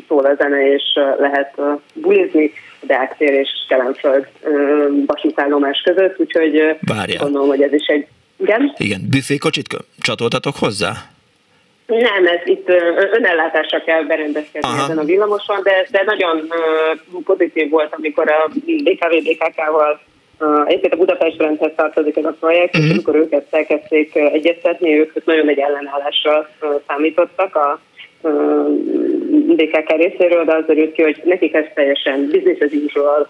szól 0.09 0.25
a 0.25 0.35
zene, 0.35 0.73
és 0.73 0.83
lehet 1.19 1.61
bulizni 1.95 2.53
Deák 2.81 3.15
és 3.19 3.49
Kelenföld 3.69 4.29
vasútállomás 5.07 5.83
között, 5.85 6.19
úgyhogy 6.19 6.77
Várjál. 6.81 7.23
gondolom, 7.23 7.49
hogy 7.49 7.63
ez 7.63 7.73
is 7.73 7.87
egy... 7.87 8.07
Igen? 8.37 8.73
Igen, 8.77 9.01
büfékocsit 9.11 9.67
csatoltatok 10.01 10.57
hozzá? 10.57 10.93
Nem, 11.91 12.27
ez 12.27 12.41
itt 12.45 12.69
önellátásra 13.13 13.83
kell 13.83 14.03
berendezkedni 14.03 14.69
Aha. 14.69 14.85
ezen 14.85 14.99
a 14.99 15.05
villamoson, 15.05 15.63
de, 15.63 15.87
de 15.91 16.03
nagyon 16.07 16.53
pozitív 17.25 17.71
volt, 17.71 17.95
amikor 17.95 18.31
a 18.31 18.51
BKV 18.65 19.15
BKK-val 19.23 20.01
Egyébként 20.67 20.93
a 20.93 20.97
Budapest 20.97 21.39
rendhez 21.39 21.73
tartozik 21.77 22.17
ez 22.17 22.25
a 22.25 22.37
projekt, 22.41 22.77
uh-huh. 22.77 22.83
és 22.83 22.87
mhm. 22.87 22.93
amikor 22.93 23.15
őket 23.15 23.47
elkezdték 23.51 24.17
egyeztetni, 24.17 24.99
ők 24.99 25.25
nagyon 25.25 25.49
egy 25.49 25.59
ellenállással 25.59 26.49
számítottak 26.87 27.57
a 27.57 27.81
BKK 29.57 29.97
részéről, 29.97 30.45
de 30.45 30.55
az 30.55 30.65
derült 30.67 30.93
ki, 30.93 31.03
hogy 31.03 31.21
nekik 31.25 31.55
ez 31.55 31.65
teljesen 31.75 32.29
business 32.31 32.61
as 32.61 32.73
usual 32.73 33.29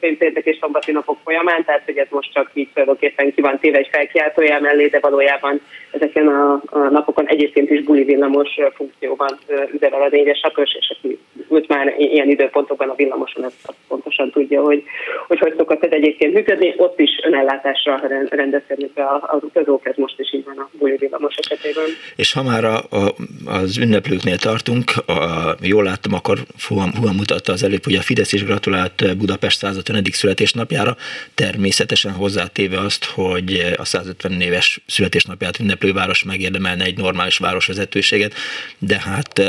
péntérdek 0.00 0.44
és 0.44 0.56
szombati 0.60 0.92
napok 0.92 1.18
folyamán, 1.24 1.64
tehát 1.64 1.82
hogy 1.84 1.96
ez 1.96 2.06
most 2.10 2.32
csak 2.32 2.50
így 2.54 2.68
tulajdonképpen 2.72 3.34
ki 3.34 3.40
van 3.40 3.58
téve 3.58 3.78
egy 3.78 3.88
felkiáltójel 3.92 4.60
mellé, 4.60 4.86
de 4.86 4.98
valójában 5.00 5.60
ezeken 5.90 6.28
a, 6.28 6.62
a 6.66 6.78
napokon 6.78 7.26
egyébként 7.26 7.70
is 7.70 7.82
buli 7.82 8.04
villamos 8.04 8.48
funkcióban 8.74 9.38
üzemel 9.74 10.02
a 10.02 10.08
négyes 10.10 10.38
sakos, 10.38 10.70
és 10.78 10.94
aki 10.98 11.18
ült 11.50 11.68
már 11.68 11.94
ilyen 11.98 12.28
időpontokban 12.28 12.88
a 12.88 12.94
villamoson, 12.94 13.44
azt 13.44 13.76
pontosan 13.88 14.30
tudja, 14.30 14.62
hogy 14.62 14.84
hogy, 15.26 15.38
hogy 15.38 15.54
szokott 15.56 15.84
ez 15.84 15.90
egyébként 15.92 16.34
működni. 16.34 16.74
Ott 16.76 17.00
is 17.00 17.10
önellátásra 17.24 18.00
rendezkednek 18.28 18.92
be 18.92 19.04
az 19.20 19.42
utazók, 19.42 19.86
ez 19.86 19.94
most 19.96 20.20
is 20.20 20.32
így 20.32 20.44
van 20.44 20.58
a 20.58 20.68
buli 20.78 20.96
villamos 20.96 21.34
esetében. 21.36 21.84
És 22.16 22.32
ha 22.32 22.42
már 22.42 22.64
a, 22.64 22.76
a, 22.76 23.14
az 23.44 23.78
ünneplőknél 23.78 24.36
tartunk, 24.36 24.92
a, 25.06 25.12
jól 25.60 25.84
láttam, 25.84 26.12
akkor 26.12 26.46
Fuhan, 26.56 26.92
Fuhan 26.92 27.14
mutatta 27.14 27.52
az 27.52 27.62
előbb, 27.62 27.84
hogy 27.84 27.94
a 27.94 28.02
Fidesz 28.02 28.32
is 28.32 28.44
gratulált 28.44 29.16
Budapest 29.16 29.58
150. 29.58 30.04
születésnapjára, 30.12 30.96
természetesen 31.34 32.12
hozzátéve 32.12 32.78
azt, 32.78 33.04
hogy 33.04 33.74
a 33.76 33.84
150 33.84 34.40
éves 34.40 34.80
születésnapját 34.86 35.58
ünneplő 35.58 35.92
város 35.92 36.22
megérdemelne 36.22 36.84
egy 36.84 36.96
normális 36.96 37.38
városvezetőséget, 37.38 38.34
de 38.78 39.00
hát 39.00 39.42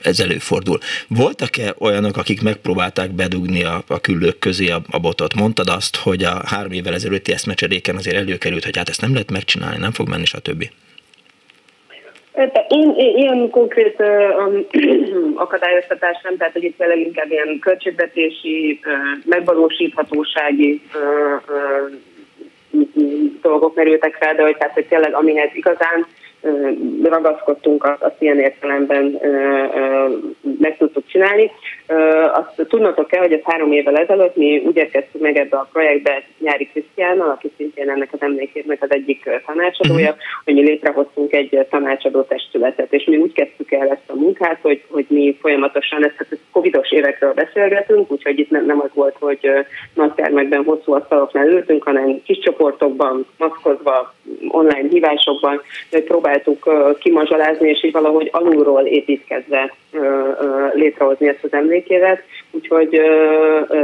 ez 0.00 0.20
előfordul. 0.20 0.78
Voltak-e 1.08 1.74
olyanok, 1.78 2.16
akik 2.16 2.42
megpróbálták 2.42 3.10
bedugni 3.10 3.64
a, 3.64 3.84
a 3.86 4.00
küllők 4.00 4.38
közé 4.38 4.68
a, 4.68 4.82
a 4.90 4.98
botot? 4.98 5.34
Mondtad 5.34 5.68
azt, 5.68 5.96
hogy 5.96 6.24
a 6.24 6.42
három 6.46 6.72
évvel 6.72 6.94
ezelőtti 6.94 7.32
eszmecseréken 7.32 7.96
azért 7.96 8.16
előkerült, 8.16 8.64
hogy 8.64 8.76
hát 8.76 8.88
ezt 8.88 9.00
nem 9.00 9.12
lehet 9.12 9.30
megcsinálni, 9.30 9.78
nem 9.78 9.92
fog 9.92 10.08
menni, 10.08 10.24
stb. 10.24 10.70
Én, 12.68 12.94
ilyen 12.96 13.50
konkrét 13.50 14.02
akadályoztatás 15.34 16.20
nem, 16.22 16.36
tehát 16.36 16.52
hogy 16.52 16.62
itt 16.64 16.78
tényleg 16.78 16.98
inkább 16.98 17.30
ilyen 17.30 17.58
költségvetési, 17.58 18.80
megvalósíthatósági 19.24 20.82
dolgok 23.42 23.74
merültek 23.74 24.16
fel, 24.20 24.34
de 24.34 24.42
hogy, 24.42 24.56
tehát, 24.56 24.74
hogy 24.74 24.86
tényleg 24.86 25.14
amihez 25.14 25.50
igazán 25.52 26.06
ragaszkodtunk, 27.02 27.84
azt 27.98 28.16
ilyen 28.18 28.38
értelemben 28.38 29.20
meg 30.58 30.76
tudtuk 30.76 31.06
csinálni. 31.06 31.50
Azt 32.32 32.68
tudnotok 32.68 33.06
kell, 33.06 33.20
hogy 33.20 33.32
ez 33.32 33.42
három 33.42 33.72
évvel 33.72 33.96
ezelőtt 33.96 34.36
mi 34.36 34.62
úgy 34.66 34.76
érkeztünk 34.76 35.24
meg 35.24 35.36
ebbe 35.36 35.56
a 35.56 35.68
projektbe 35.72 36.22
Nyári 36.38 36.68
Krisztiánnal, 36.72 37.30
aki 37.30 37.52
szintén 37.56 37.90
ennek 37.90 38.08
az 38.12 38.22
emlékérnek 38.22 38.82
az 38.82 38.92
egyik 38.92 39.28
tanácsadója, 39.46 40.10
uh-huh. 40.10 40.24
hogy 40.44 40.54
mi 40.54 40.62
létrehoztunk 40.62 41.32
egy 41.32 41.66
tanácsadó 41.70 42.22
testületet, 42.22 42.92
és 42.92 43.04
mi 43.04 43.16
úgy 43.16 43.32
kezdtük 43.32 43.72
el 43.72 43.88
ezt 43.88 44.10
a 44.10 44.14
munkát, 44.14 44.58
hogy, 44.62 44.82
hogy 44.88 45.06
mi 45.08 45.36
folyamatosan, 45.40 46.04
ezt, 46.04 46.14
ezt 46.18 46.40
covidos 46.52 46.92
évekről 46.92 47.32
beszélgetünk, 47.32 48.10
úgyhogy 48.10 48.38
itt 48.38 48.50
nem, 48.50 48.66
nem 48.66 48.80
az 48.80 48.90
volt, 48.94 49.16
hogy 49.18 49.50
nagy 49.94 50.12
termekben 50.12 50.64
hosszú 50.64 50.92
asztaloknál 50.92 51.48
ültünk, 51.48 51.82
hanem 51.82 52.22
kis 52.24 52.38
csoportokban, 52.38 53.26
maszkozva, 53.38 54.14
online 54.48 54.88
hívásokban, 54.88 55.60
hogy 55.90 56.04
próbáltuk 56.38 56.98
kimazsalázni, 56.98 57.68
és 57.68 57.84
így 57.84 57.92
valahogy 57.92 58.28
alulról 58.32 58.86
építkezve 58.86 59.74
létrehozni 60.72 61.28
ezt 61.28 61.44
az 61.44 61.52
emlékévet, 61.52 62.22
úgyhogy 62.50 62.92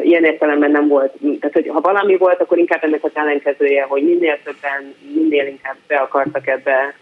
ilyen 0.02 0.24
értelemben 0.24 0.70
nem 0.70 0.88
volt, 0.88 1.12
tehát 1.40 1.54
hogy 1.54 1.68
ha 1.68 1.80
valami 1.80 2.16
volt, 2.16 2.40
akkor 2.40 2.58
inkább 2.58 2.84
ennek 2.84 3.04
az 3.04 3.10
ellenkezője, 3.14 3.82
hogy 3.82 4.02
minél 4.02 4.38
többen, 4.44 4.94
minél 5.14 5.46
inkább 5.46 5.76
be 5.86 5.96
akartak 5.96 6.46
ebbe 6.46 6.94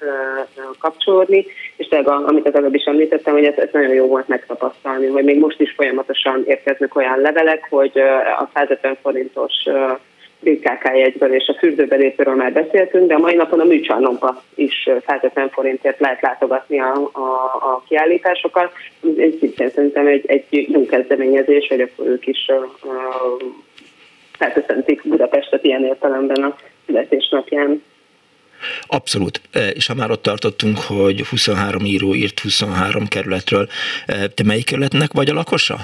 kapcsolódni, 0.79 1.47
és 1.77 1.89
tényleg, 1.89 2.09
amit 2.09 2.47
az 2.47 2.55
előbb 2.55 2.75
is 2.75 2.85
említettem, 2.85 3.35
hogy 3.35 3.45
ez, 3.45 3.57
ez 3.57 3.69
nagyon 3.73 3.95
jó 3.95 4.07
volt 4.07 4.29
megtapasztalni, 4.29 5.07
hogy 5.07 5.25
még 5.25 5.39
most 5.39 5.61
is 5.61 5.73
folyamatosan 5.77 6.45
érkeznek 6.47 6.97
olyan 6.97 7.21
levelek, 7.21 7.67
hogy 7.71 7.99
a 8.39 8.51
150 8.55 8.97
forintos 9.03 9.53
BKK 10.41 10.85
jegyből 10.95 11.35
és 11.35 11.47
a 11.47 11.59
fürdőbelépőről 11.59 12.35
már 12.35 12.53
beszéltünk, 12.53 13.09
de 13.09 13.15
a 13.15 13.19
mai 13.19 13.35
napon 13.35 13.61
a 13.61 13.65
műcsarnokba 13.65 14.43
is 14.55 14.89
150 15.07 15.51
forintért 15.51 16.01
lehet 16.01 16.21
látogatni 16.21 16.81
a, 16.81 17.11
a, 17.13 17.19
a 17.61 17.83
kiállításokat. 17.89 18.73
Ez 19.19 19.33
szintén 19.39 19.71
szerintem 19.71 20.07
egy, 20.07 20.25
egy 20.27 20.45
jó 20.73 20.87
kezdeményezés, 20.87 21.69
hogy 21.69 21.81
akkor 21.81 22.07
ők 22.07 22.27
is 22.27 22.51
felköszöntik 24.39 25.09
Budapestet 25.09 25.65
ilyen 25.65 25.85
értelemben 25.85 26.43
a 26.43 26.57
születésnapján. 26.87 27.83
Abszolút. 28.87 29.41
És 29.75 29.87
ha 29.87 29.95
már 29.95 30.11
ott 30.11 30.23
tartottunk, 30.23 30.79
hogy 30.79 31.27
23 31.27 31.85
író 31.85 32.15
írt 32.15 32.39
23 32.39 33.07
kerületről, 33.07 33.69
te 34.35 34.43
melyik 34.45 34.65
kerületnek 34.65 35.13
vagy 35.13 35.31
a 35.31 35.35
lakosa? 35.35 35.77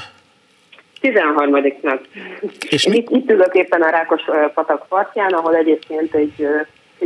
13-nak. 1.04 2.00
És 2.68 2.86
mi? 2.86 2.96
Itt, 2.96 3.10
itt 3.10 3.30
ülök 3.30 3.54
éppen 3.54 3.82
a 3.82 3.90
Rákos 3.90 4.22
patak 4.54 4.86
partján, 4.88 5.32
ahol 5.32 5.56
egyébként 5.56 6.14
egy, 6.14 6.48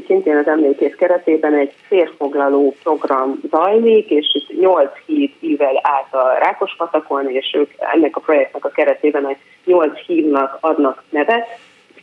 szintén 0.06 0.36
az 0.36 0.46
emlékész 0.46 0.94
keretében 0.94 1.54
egy 1.54 1.72
férfoglaló 1.88 2.74
program 2.82 3.40
zajlik, 3.50 4.10
és 4.10 4.26
itt 4.32 4.60
8 4.60 4.90
híd 5.06 5.30
ível 5.40 5.80
át 5.82 6.14
a 6.14 6.38
Rákos 6.38 6.74
patakon, 6.76 7.30
és 7.30 7.54
ők 7.54 7.70
ennek 7.78 8.16
a 8.16 8.20
projektnek 8.20 8.64
a 8.64 8.68
keretében 8.70 9.28
egy 9.28 9.38
8 9.64 9.98
hídnak 10.06 10.58
adnak 10.60 11.02
nevet, 11.10 11.46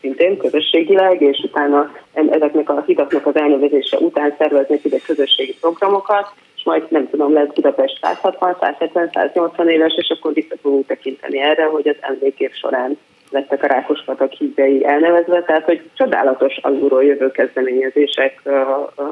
szintén 0.01 0.37
közösségileg, 0.37 1.21
és 1.21 1.39
utána 1.43 1.91
ezeknek 2.13 2.69
a 2.69 2.83
hidaknak 2.85 3.25
az 3.25 3.35
elnevezése 3.35 3.97
után 3.97 4.35
szerveznek 4.37 4.85
ide 4.85 4.97
közösségi 5.05 5.55
programokat, 5.61 6.33
majd 6.65 6.83
nem 6.89 7.09
tudom, 7.09 7.33
lesz 7.33 7.53
Budapest 7.53 7.97
160, 8.01 8.57
170, 8.59 9.09
180 9.13 9.69
éves, 9.69 9.93
és 9.97 10.09
akkor 10.09 10.33
vissza 10.33 10.55
fogunk 10.61 10.87
tekinteni 10.87 11.39
erre, 11.39 11.65
hogy 11.65 11.87
az 11.87 11.97
emlékév 11.99 12.51
során 12.53 12.97
lettek 13.29 13.63
a 13.63 13.67
Rákospatak 13.67 14.31
hívei 14.31 14.85
elnevezve, 14.85 15.43
tehát 15.43 15.63
hogy 15.63 15.81
csodálatos 15.93 16.57
alulról 16.61 17.03
jövő 17.03 17.31
kezdeményezések 17.31 18.41
uh, 18.43 18.53
uh, 18.95 19.05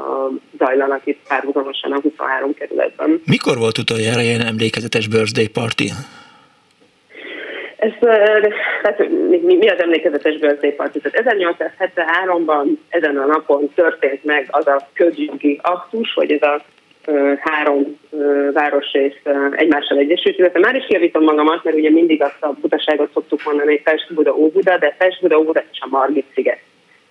zajlanak 0.58 1.02
itt 1.04 1.20
párhuzamosan 1.28 1.92
a 1.92 2.00
23 2.02 2.54
kerületben. 2.54 3.22
Mikor 3.26 3.58
volt 3.58 3.78
utoljára 3.78 4.22
ilyen 4.22 4.46
emlékezetes 4.46 5.08
birthday 5.08 5.48
party? 5.48 5.84
Ez, 7.76 7.92
tehát, 8.82 9.10
mi, 9.30 9.56
mi 9.56 9.70
az 9.70 9.82
emlékezetes 9.82 10.38
birthday 10.38 10.72
party? 10.72 10.98
1873-ban 11.02 12.66
ezen 12.90 13.18
a 13.18 13.26
napon 13.26 13.70
történt 13.76 14.24
meg 14.24 14.48
az 14.52 14.68
a 14.68 14.88
közjogi 14.94 15.60
aktus, 15.62 16.14
hogy 16.14 16.32
ez 16.32 16.42
a 16.42 16.62
három 17.40 18.00
városrész 18.54 19.20
egymással 19.52 19.98
egyesült, 19.98 20.38
illetve 20.38 20.60
már 20.60 20.76
is 20.76 20.86
javítom 20.90 21.24
magamat, 21.24 21.64
mert 21.64 21.78
ugye 21.78 21.90
mindig 21.90 22.22
azt 22.22 22.44
a 22.44 22.56
butaságot 22.62 23.12
szoktuk 23.14 23.44
mondani, 23.46 23.72
hogy 23.72 23.84
Pest, 23.84 24.14
Buda, 24.14 24.36
Óbuda, 24.36 24.78
de 24.78 24.96
Pest, 24.98 25.22
Buda, 25.22 25.40
Óbuda 25.40 25.64
és 25.72 25.80
a 25.82 25.88
Margit 25.90 26.26
sziget 26.34 26.60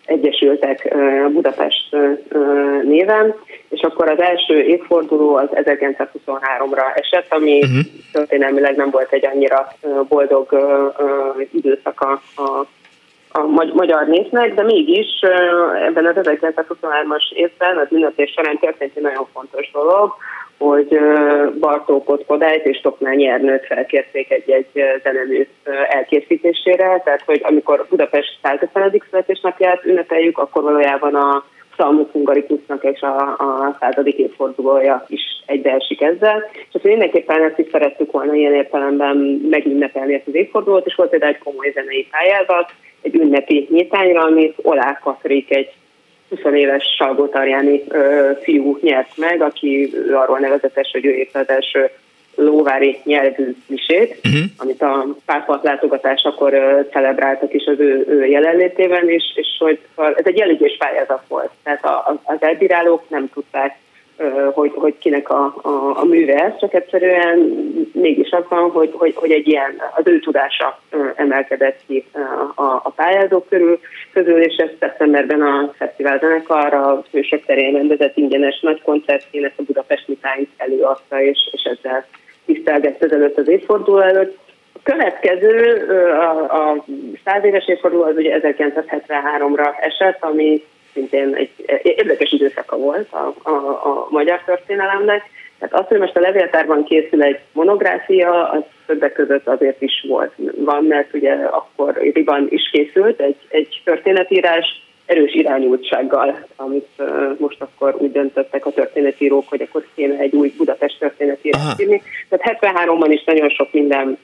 egyesültek 0.04 0.94
Budapest 1.32 1.96
néven, 2.82 3.34
és 3.68 3.80
akkor 3.80 4.08
az 4.08 4.20
első 4.20 4.62
évforduló 4.62 5.36
az 5.36 5.48
1923-ra 5.52 6.98
esett, 7.00 7.32
ami 7.32 7.58
uh-huh. 7.58 7.78
történelmileg 8.12 8.76
nem 8.76 8.90
volt 8.90 9.12
egy 9.12 9.26
annyira 9.26 9.72
boldog 10.08 10.48
időszaka 11.52 12.22
a 12.36 12.66
a 13.32 13.40
magyar 13.72 14.06
népnek, 14.06 14.54
de 14.54 14.62
mégis 14.62 15.20
ebben 15.86 16.06
az 16.06 16.14
1923-as 16.16 17.32
évben 17.34 17.78
az 17.78 17.86
ünnepés 17.90 18.30
során 18.30 18.58
történt 18.58 18.96
egy 18.96 19.02
nagyon 19.02 19.26
fontos 19.32 19.70
dolog, 19.70 20.14
hogy 20.58 20.98
Bartókot 21.58 22.26
Kodályt 22.26 22.66
és 22.66 22.80
Tokmány 22.80 23.22
Ernőt 23.24 23.66
felkérték 23.66 24.30
egy-egy 24.30 24.66
zenemű 25.02 25.46
elkészítésére, 25.88 27.00
tehát 27.04 27.22
hogy 27.24 27.40
amikor 27.44 27.86
Budapest 27.88 28.38
150. 28.42 29.02
születésnapját 29.10 29.84
ünnepeljük, 29.84 30.38
akkor 30.38 30.62
valójában 30.62 31.14
a 31.14 31.44
Salmus 31.76 32.10
Hungarikusnak 32.12 32.84
és 32.84 33.00
a, 33.00 33.16
a 33.18 33.76
századik 33.80 34.16
évfordulója 34.16 35.04
is 35.08 35.20
egybeesik 35.46 36.00
ezzel. 36.00 36.50
És 36.52 36.74
azt 36.74 36.84
mindenképpen 36.84 37.42
ezt 37.42 37.58
is 37.58 37.66
szerettük 37.70 38.12
volna 38.12 38.34
ilyen 38.34 38.54
értelemben 38.54 39.16
megünnepelni 39.50 40.14
ezt 40.14 40.26
az 40.26 40.34
évfordulót, 40.34 40.86
és 40.86 40.94
volt 40.94 41.10
például 41.10 41.32
egy 41.32 41.42
komoly 41.42 41.70
zenei 41.74 42.08
pályázat, 42.10 42.72
egy 43.02 43.14
ünnepi 43.14 43.68
nyitányra, 43.70 44.22
amit 44.22 44.58
Olá 44.62 44.98
Katrik, 45.02 45.54
egy 45.54 45.72
20 46.28 46.54
éves 46.54 46.84
Salgótarjáni 46.96 47.82
fiú 48.42 48.78
nyert 48.82 49.16
meg, 49.16 49.42
aki 49.42 49.94
arról 50.12 50.38
nevezetes, 50.38 50.90
hogy 50.92 51.06
ő 51.06 51.10
épp 51.10 51.34
az 51.34 51.48
első 51.48 51.90
lóvári 52.34 53.00
nyelvű 53.04 53.54
misét, 53.66 54.20
uh-huh. 54.24 54.42
amit 54.56 54.82
a 54.82 55.06
pápa 55.24 55.60
látogatásakor 55.62 56.54
celebráltak 56.90 57.54
is 57.54 57.64
az 57.66 57.78
ő, 57.78 58.04
ő 58.08 58.26
jelenlétében, 58.26 59.08
és, 59.08 59.24
és 59.34 59.48
hogy 59.58 59.78
ez 59.96 60.26
egy 60.26 60.40
eléggés 60.40 60.76
pályázat 60.78 61.22
volt. 61.28 61.50
Tehát 61.62 61.84
a, 61.84 62.20
az 62.24 62.36
elbírálók 62.40 63.02
nem 63.08 63.30
tudták 63.34 63.78
hogy, 64.52 64.72
hogy 64.74 64.98
kinek 64.98 65.30
a, 65.30 65.54
a, 65.62 66.00
a 66.00 66.04
műve 66.04 66.44
ez, 66.44 66.58
csak 66.58 66.74
egyszerűen 66.74 67.38
mégis 67.92 68.30
az 68.30 68.44
van, 68.48 68.70
hogy, 68.70 68.90
hogy, 68.92 69.14
hogy 69.14 69.30
egy 69.30 69.48
ilyen, 69.48 69.76
az 69.96 70.06
ő 70.06 70.18
tudása 70.18 70.80
emelkedett 71.14 71.80
ki 71.86 72.04
a, 72.54 72.62
a 72.62 72.92
pályázók 72.96 73.48
körül, 73.48 73.80
közül, 74.12 74.42
és 74.42 74.56
ezt 74.56 74.76
szeptemberben 74.78 75.42
a 75.42 75.72
fesztivál 75.76 76.18
zenekar 76.18 76.74
a 76.74 77.02
Hősök 77.10 77.44
terén 77.44 77.72
rendezett 77.72 78.16
ingyenes 78.16 78.60
nagy 78.60 78.82
koncertjén 78.82 79.44
ezt 79.44 79.58
a 79.58 79.62
Budapesti 79.62 80.18
Times 80.20 80.48
előadta, 80.56 81.22
és, 81.22 81.48
és 81.52 81.62
ezzel 81.62 82.06
tisztelgett 82.46 83.02
ezelőtt 83.02 83.38
az 83.38 83.48
évforduló 83.48 83.98
előtt. 83.98 84.38
A 84.72 84.78
következő, 84.82 85.86
a, 86.18 86.70
a 86.70 86.84
100 87.24 87.44
éves 87.44 87.68
évforduló 87.68 88.02
az 88.02 88.16
ugye 88.16 88.40
1973-ra 88.42 89.80
esett, 89.80 90.22
ami 90.22 90.64
szintén 90.92 91.34
egy 91.34 91.50
érdekes 91.82 92.32
időszaka 92.32 92.76
volt 92.76 93.12
a, 93.12 93.34
a, 93.42 93.50
a 93.50 94.06
magyar 94.10 94.42
történelemnek. 94.44 95.22
Tehát 95.58 95.84
az, 95.84 95.86
hogy 95.88 95.98
most 95.98 96.16
a 96.16 96.20
levéltárban 96.20 96.84
készül 96.84 97.22
egy 97.22 97.38
monográfia, 97.52 98.50
az 98.50 98.62
többek 98.86 99.12
között 99.12 99.48
azért 99.48 99.82
is 99.82 100.04
volt. 100.08 100.32
Van, 100.56 100.84
mert 100.84 101.14
ugye 101.14 101.32
akkor 101.32 101.96
Riban 102.12 102.46
is 102.48 102.70
készült 102.70 103.20
egy, 103.20 103.36
egy 103.48 103.80
történetírás, 103.84 104.82
erős 105.06 105.34
irányultsággal, 105.34 106.46
amit 106.56 106.88
uh, 106.98 107.38
most 107.38 107.60
akkor 107.60 107.96
úgy 107.98 108.12
döntöttek 108.12 108.66
a 108.66 108.70
történetírók, 108.70 109.48
hogy 109.48 109.62
akkor 109.62 109.86
kéne 109.94 110.18
egy 110.18 110.34
új 110.34 110.54
Budapest 110.56 110.98
történetírást 110.98 111.80
írni. 111.80 112.02
Tehát 112.28 112.58
73-ban 112.62 113.06
is 113.08 113.24
nagyon 113.24 113.48
sok 113.48 113.72
minden 113.72 114.18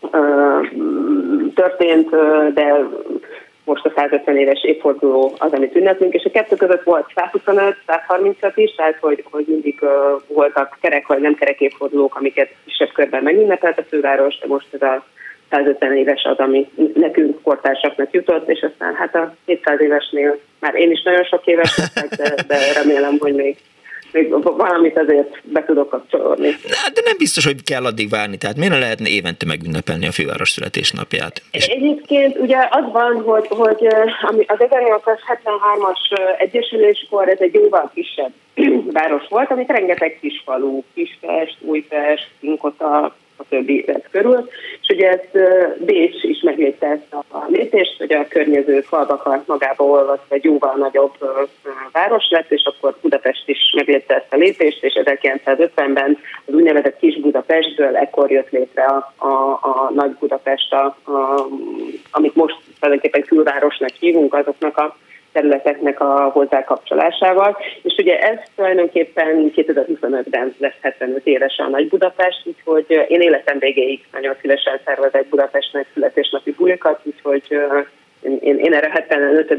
uh, 0.00 0.66
történt, 1.54 2.10
de 2.54 2.88
most 3.66 3.84
a 3.84 3.92
150 3.96 4.36
éves 4.36 4.64
évforduló 4.64 5.34
az, 5.38 5.52
amit 5.52 5.76
ünneplünk, 5.76 6.14
és 6.14 6.24
a 6.24 6.30
kettő 6.30 6.56
között 6.56 6.82
volt 6.82 7.12
125, 7.14 7.76
135 7.86 8.56
is, 8.56 8.74
tehát 8.74 8.96
hogy, 9.00 9.24
hogy 9.30 9.44
mindig 9.48 9.78
uh, 9.80 9.90
voltak 10.26 10.78
kerek 10.80 11.06
vagy 11.06 11.20
nem 11.20 11.34
kerek 11.34 11.60
évfordulók, 11.60 12.14
amiket 12.14 12.54
kisebb 12.64 12.92
körben 12.92 13.22
megünnepelt 13.22 13.78
a 13.78 13.84
főváros, 13.88 14.38
de 14.38 14.46
most 14.46 14.66
ez 14.70 14.82
a 14.82 15.04
150 15.50 15.96
éves 15.96 16.22
az, 16.24 16.38
ami 16.38 16.70
nekünk 16.94 17.42
kortársaknak 17.42 18.12
jutott, 18.12 18.48
és 18.48 18.66
aztán 18.70 18.94
hát 18.94 19.14
a 19.14 19.34
200 19.44 19.80
évesnél 19.80 20.38
már 20.60 20.74
én 20.74 20.90
is 20.90 21.02
nagyon 21.02 21.24
sok 21.24 21.46
éves 21.46 21.76
leszek, 21.76 22.08
de, 22.08 22.34
de 22.46 22.72
remélem, 22.74 23.16
hogy 23.18 23.34
még 23.34 23.56
még 24.16 24.30
valamit 24.56 24.98
azért 24.98 25.42
be 25.42 25.64
tudok 25.64 25.88
kapcsolódni. 25.88 26.48
De 26.94 27.00
nem 27.04 27.16
biztos, 27.18 27.44
hogy 27.44 27.62
kell 27.62 27.84
addig 27.84 28.08
várni, 28.08 28.36
tehát 28.36 28.56
miért 28.56 28.78
lehetne 28.78 29.08
évente 29.08 29.46
megünnepelni 29.46 30.06
a 30.06 30.12
főváros 30.12 30.50
születésnapját? 30.50 31.42
És... 31.50 31.66
Egyébként 31.66 32.38
ugye 32.38 32.56
az 32.70 32.92
van, 32.92 33.22
hogy, 33.22 33.46
hogy 33.48 33.86
ami 34.22 34.44
az 34.48 34.58
1873-as 34.58 36.38
egyesüléskor 36.38 37.28
ez 37.28 37.40
egy 37.40 37.54
jóval 37.54 37.90
kisebb 37.94 38.32
város 39.00 39.28
volt, 39.28 39.50
amit 39.50 39.70
rengeteg 39.70 40.18
kis 40.20 40.42
falu, 40.44 40.82
Kispest, 40.94 41.56
Újpest, 41.60 42.28
Inkota, 42.40 43.16
a 43.36 43.44
többi 43.48 43.84
lett 43.86 44.08
körül, 44.10 44.48
és 44.80 44.88
ugye 44.88 45.10
ezt 45.10 45.38
Bécs 45.78 46.22
is 46.22 46.40
meglétte 46.42 46.86
ezt 46.86 47.12
a 47.32 47.44
lépést, 47.48 47.98
hogy 47.98 48.12
a 48.12 48.28
környező 48.28 48.80
falvakat 48.80 49.46
magába 49.46 49.84
olvasva 49.84 50.34
egy 50.34 50.44
jóval 50.44 50.74
nagyobb 50.76 51.14
város 51.92 52.28
lett, 52.30 52.50
és 52.50 52.62
akkor 52.64 52.96
Budapest 53.00 53.48
is 53.48 53.72
meglétte 53.76 54.14
ezt 54.14 54.32
a 54.32 54.36
lépést, 54.36 54.84
és 54.84 55.00
1950-ben 55.04 56.18
az 56.46 56.54
úgynevezett 56.54 56.98
Kis 56.98 57.20
Budapestből 57.20 57.96
ekkor 57.96 58.30
jött 58.30 58.50
létre 58.50 58.84
a, 58.84 59.12
a, 59.16 59.58
a 59.62 59.90
Nagy 59.94 60.10
Budapest, 60.10 60.72
a, 60.72 60.84
a, 61.04 61.46
amit 62.10 62.34
most 62.34 62.56
tulajdonképpen 62.80 63.22
külvárosnak 63.22 63.90
hívunk, 63.98 64.34
azoknak 64.34 64.76
a 64.76 64.96
területeknek 65.36 66.00
a 66.00 66.30
hozzákapcsolásával. 66.32 67.56
És 67.82 67.94
ugye 67.98 68.18
ez 68.18 68.38
tulajdonképpen 68.54 69.52
2025-ben 69.56 70.54
lesz 70.58 70.80
75 70.80 71.26
éves 71.26 71.56
a 71.58 71.68
Nagy 71.68 71.88
Budapest, 71.88 72.42
úgyhogy 72.44 73.04
én 73.08 73.20
életem 73.20 73.58
végéig 73.58 74.04
nagyon 74.12 74.34
szívesen 74.40 74.80
szervezek 74.84 75.26
Budapestnek 75.28 75.86
születésnapi 75.94 76.52
bulikat, 76.52 77.00
úgyhogy 77.02 77.58
én, 78.40 78.58
én 78.58 78.72
erre 78.72 78.90
75. 78.90 79.50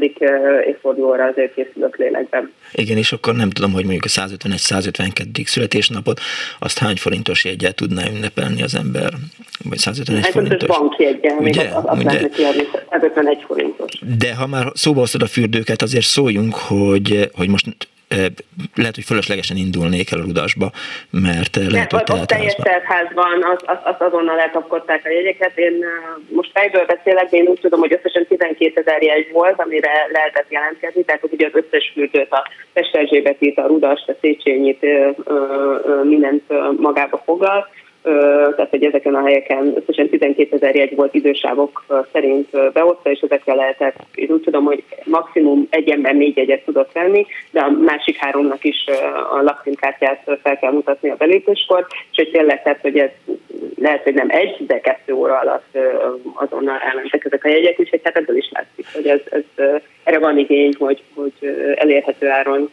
évfordulóra 0.66 1.24
azért 1.24 1.54
készülök 1.54 1.96
lélekben. 1.96 2.52
Igen, 2.72 2.96
és 2.96 3.12
akkor 3.12 3.34
nem 3.34 3.50
tudom, 3.50 3.72
hogy 3.72 3.84
mondjuk 3.84 4.04
a 4.04 4.08
151-152. 4.08 5.46
születésnapot, 5.46 6.20
azt 6.58 6.78
hány 6.78 6.96
forintos 6.96 7.44
jegyel 7.44 7.72
tudná 7.72 8.02
ünnepelni 8.16 8.62
az 8.62 8.74
ember? 8.74 9.10
Vagy 9.64 9.78
151 9.78 10.22
hát, 10.22 10.32
forintos? 10.32 10.68
banki 10.68 11.02
jegyel, 11.02 11.40
még 11.40 11.58
azt, 11.58 11.98
ugye? 11.98 12.04
lehetne 12.04 12.28
kiadni, 12.28 12.62
151 12.90 13.44
forintos. 13.46 13.92
De 14.18 14.34
ha 14.34 14.46
már 14.46 14.66
szóba 14.74 15.00
hoztad 15.00 15.22
a 15.22 15.26
fürdőket, 15.26 15.82
azért 15.82 16.04
szóljunk, 16.04 16.54
hogy, 16.54 17.30
hogy 17.34 17.48
most 17.48 17.66
lehet, 18.74 18.94
hogy 18.94 19.04
fölöslegesen 19.04 19.56
indulnék 19.56 20.10
el 20.10 20.18
a 20.18 20.22
rudasba, 20.22 20.70
mert 21.10 21.56
lehet, 21.56 21.92
hogy 21.92 22.02
ott 22.08 22.26
teljes 22.26 22.54
teltházban 22.54 23.44
az, 23.52 23.62
az, 23.66 23.78
az 23.82 23.94
azonnal 23.98 24.38
elkapkodták 24.38 25.04
a 25.04 25.10
jegyeket. 25.10 25.58
Én 25.58 25.84
most 26.28 26.50
fejből 26.54 26.86
beszélek, 26.86 27.30
de 27.30 27.36
én 27.36 27.46
úgy 27.46 27.60
tudom, 27.60 27.80
hogy 27.80 27.92
összesen 27.92 28.26
12 28.26 28.72
ezer 28.74 29.02
jegy 29.02 29.32
volt, 29.32 29.60
amire 29.60 29.90
lehetett 30.12 30.46
jelentkezni, 30.48 31.04
tehát 31.04 31.22
ugye 31.30 31.46
az 31.46 31.62
összes 31.64 31.90
fürdőt, 31.94 32.32
a 32.32 32.46
Pesterzsébetit, 32.72 33.58
a 33.58 33.66
Rudast, 33.66 34.08
a 34.08 34.14
Széchenyit, 34.20 34.86
mindent 36.02 36.42
magába 36.76 37.22
foglal 37.24 37.68
tehát 38.56 38.70
hogy 38.70 38.84
ezeken 38.84 39.14
a 39.14 39.24
helyeken 39.24 39.74
összesen 39.76 40.08
12 40.08 40.56
ezer 40.56 40.74
jegy 40.74 40.94
volt 40.94 41.14
idősávok 41.14 41.84
szerint 42.12 42.72
beosztva, 42.72 43.10
és 43.10 43.20
ezekre 43.20 43.54
lehetett, 43.54 43.96
én 44.14 44.30
úgy 44.30 44.40
tudom, 44.40 44.64
hogy 44.64 44.84
maximum 45.04 45.66
egy 45.70 45.88
ember 45.88 46.14
négy 46.14 46.36
jegyet 46.36 46.64
tudott 46.64 46.92
venni, 46.92 47.26
de 47.50 47.60
a 47.60 47.70
másik 47.70 48.16
háromnak 48.16 48.64
is 48.64 48.84
a 49.30 49.42
lakcímkártyát 49.42 50.38
fel 50.42 50.58
kell 50.58 50.72
mutatni 50.72 51.10
a 51.10 51.16
belépéskor, 51.16 51.86
és 52.10 52.16
hogy 52.16 52.30
tényleg, 52.30 52.62
tehát, 52.62 52.80
hogy 52.80 52.98
ez 52.98 53.10
lehet, 53.76 54.02
hogy 54.02 54.14
nem 54.14 54.28
egy, 54.30 54.66
de 54.66 54.80
kettő 54.80 55.12
óra 55.12 55.38
alatt 55.38 55.78
azonnal 56.34 56.78
elmentek 56.78 57.24
ezek 57.24 57.44
a 57.44 57.48
jegyek, 57.48 57.80
úgyhogy 57.80 58.00
hát 58.04 58.16
ebből 58.16 58.36
is 58.36 58.50
látszik, 58.52 58.86
hogy 58.94 59.06
ez, 59.06 59.20
ez 59.30 59.64
erre 60.04 60.18
van 60.18 60.38
igény, 60.38 60.74
hogy, 60.78 61.02
hogy 61.14 61.32
elérhető 61.74 62.28
áron 62.28 62.70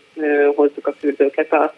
hozzuk 0.55 0.87
a 0.87 0.93
fürdőket 0.99 1.53
a 1.53 1.73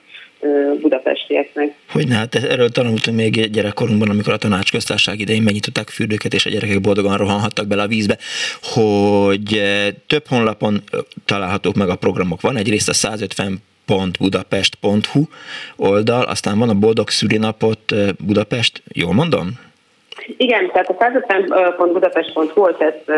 budapestieknek. 0.81 1.73
Hogy 1.89 2.11
hát 2.11 2.35
erről 2.35 2.69
tanultunk 2.69 3.17
még 3.17 3.49
gyerekkorunkban, 3.51 4.09
amikor 4.09 4.33
a 4.33 4.37
tanácsköztárság 4.37 5.19
idején 5.19 5.41
megnyitották 5.41 5.89
fürdőket, 5.89 6.33
és 6.33 6.45
a 6.45 6.49
gyerekek 6.49 6.81
boldogan 6.81 7.17
rohanhattak 7.17 7.67
bele 7.67 7.81
a 7.81 7.87
vízbe, 7.87 8.17
hogy 8.61 9.61
több 10.07 10.27
honlapon 10.27 10.83
találhatók 11.25 11.75
meg 11.75 11.89
a 11.89 11.95
programok. 11.95 12.41
Van 12.41 12.57
egyrészt 12.57 12.89
a 12.89 12.93
150 12.93 13.61
budapest.hu 14.19 15.23
oldal, 15.75 16.23
aztán 16.23 16.59
van 16.59 16.69
a 16.69 16.73
Boldog 16.73 17.09
Szülinapot 17.09 17.93
Budapest, 18.17 18.83
jól 18.87 19.13
mondom? 19.13 19.65
Igen, 20.37 20.71
tehát 20.71 20.89
a 20.89 20.95
150.budapest.hu, 20.95 22.61
hogy 22.61 22.75
ezt 22.79 23.11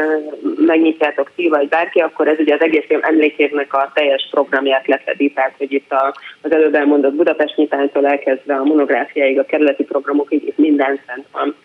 megnyitjátok 0.57 1.31
ti, 1.35 1.47
vagy 1.47 1.67
bárki, 1.67 1.99
akkor 1.99 2.27
ez 2.27 2.39
ugye 2.39 2.53
az 2.53 2.61
egész 2.61 2.85
év 2.87 2.99
emlékévnek 3.01 3.73
a 3.73 3.91
teljes 3.93 4.27
programját 4.31 4.87
lefedi, 4.87 5.31
tehát 5.31 5.53
hogy 5.57 5.73
itt 5.73 5.91
a, 5.91 6.15
az 6.41 6.51
előbb 6.51 6.75
elmondott 6.75 7.13
Budapest 7.13 7.55
nyitánytól 7.55 8.07
elkezdve 8.07 8.55
a 8.55 8.63
monográfiáig, 8.63 9.39
a 9.39 9.45
kerületi 9.45 9.83
programokig, 9.83 10.47
itt 10.47 10.57
minden 10.57 10.99
szent 11.07 11.25
van. 11.31 11.55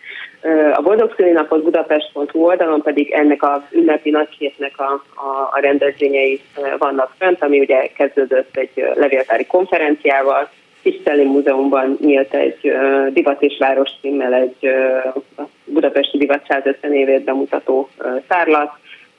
A 0.73 0.81
Boldog 0.81 1.15
Napot 1.17 1.63
Budapest.hu 1.63 2.39
oldalon 2.39 2.81
pedig 2.81 3.11
ennek 3.11 3.43
az 3.43 3.61
ünnepi 3.71 4.09
nagyképnek 4.09 4.73
a, 4.79 5.03
a, 5.15 5.49
a 5.51 5.59
rendezvényei 5.59 6.41
vannak 6.77 7.13
fönt, 7.17 7.41
ami 7.41 7.59
ugye 7.59 7.87
kezdődött 7.87 8.57
egy 8.57 8.83
levéltári 8.93 9.45
konferenciával, 9.45 10.49
Tiszteli 10.85 11.23
Múzeumban 11.23 11.97
nyílt 12.01 12.33
egy 12.33 12.59
uh, 12.63 13.07
Divat 13.13 13.41
és 13.41 13.57
Város 13.59 13.89
címmel 14.01 14.33
egy 14.33 14.55
uh, 14.61 15.47
Budapesti 15.63 16.17
Divat 16.17 16.45
150 16.47 16.93
évét 16.93 17.23
bemutató 17.23 17.89
uh, 17.99 18.21
szárlat. 18.29 18.71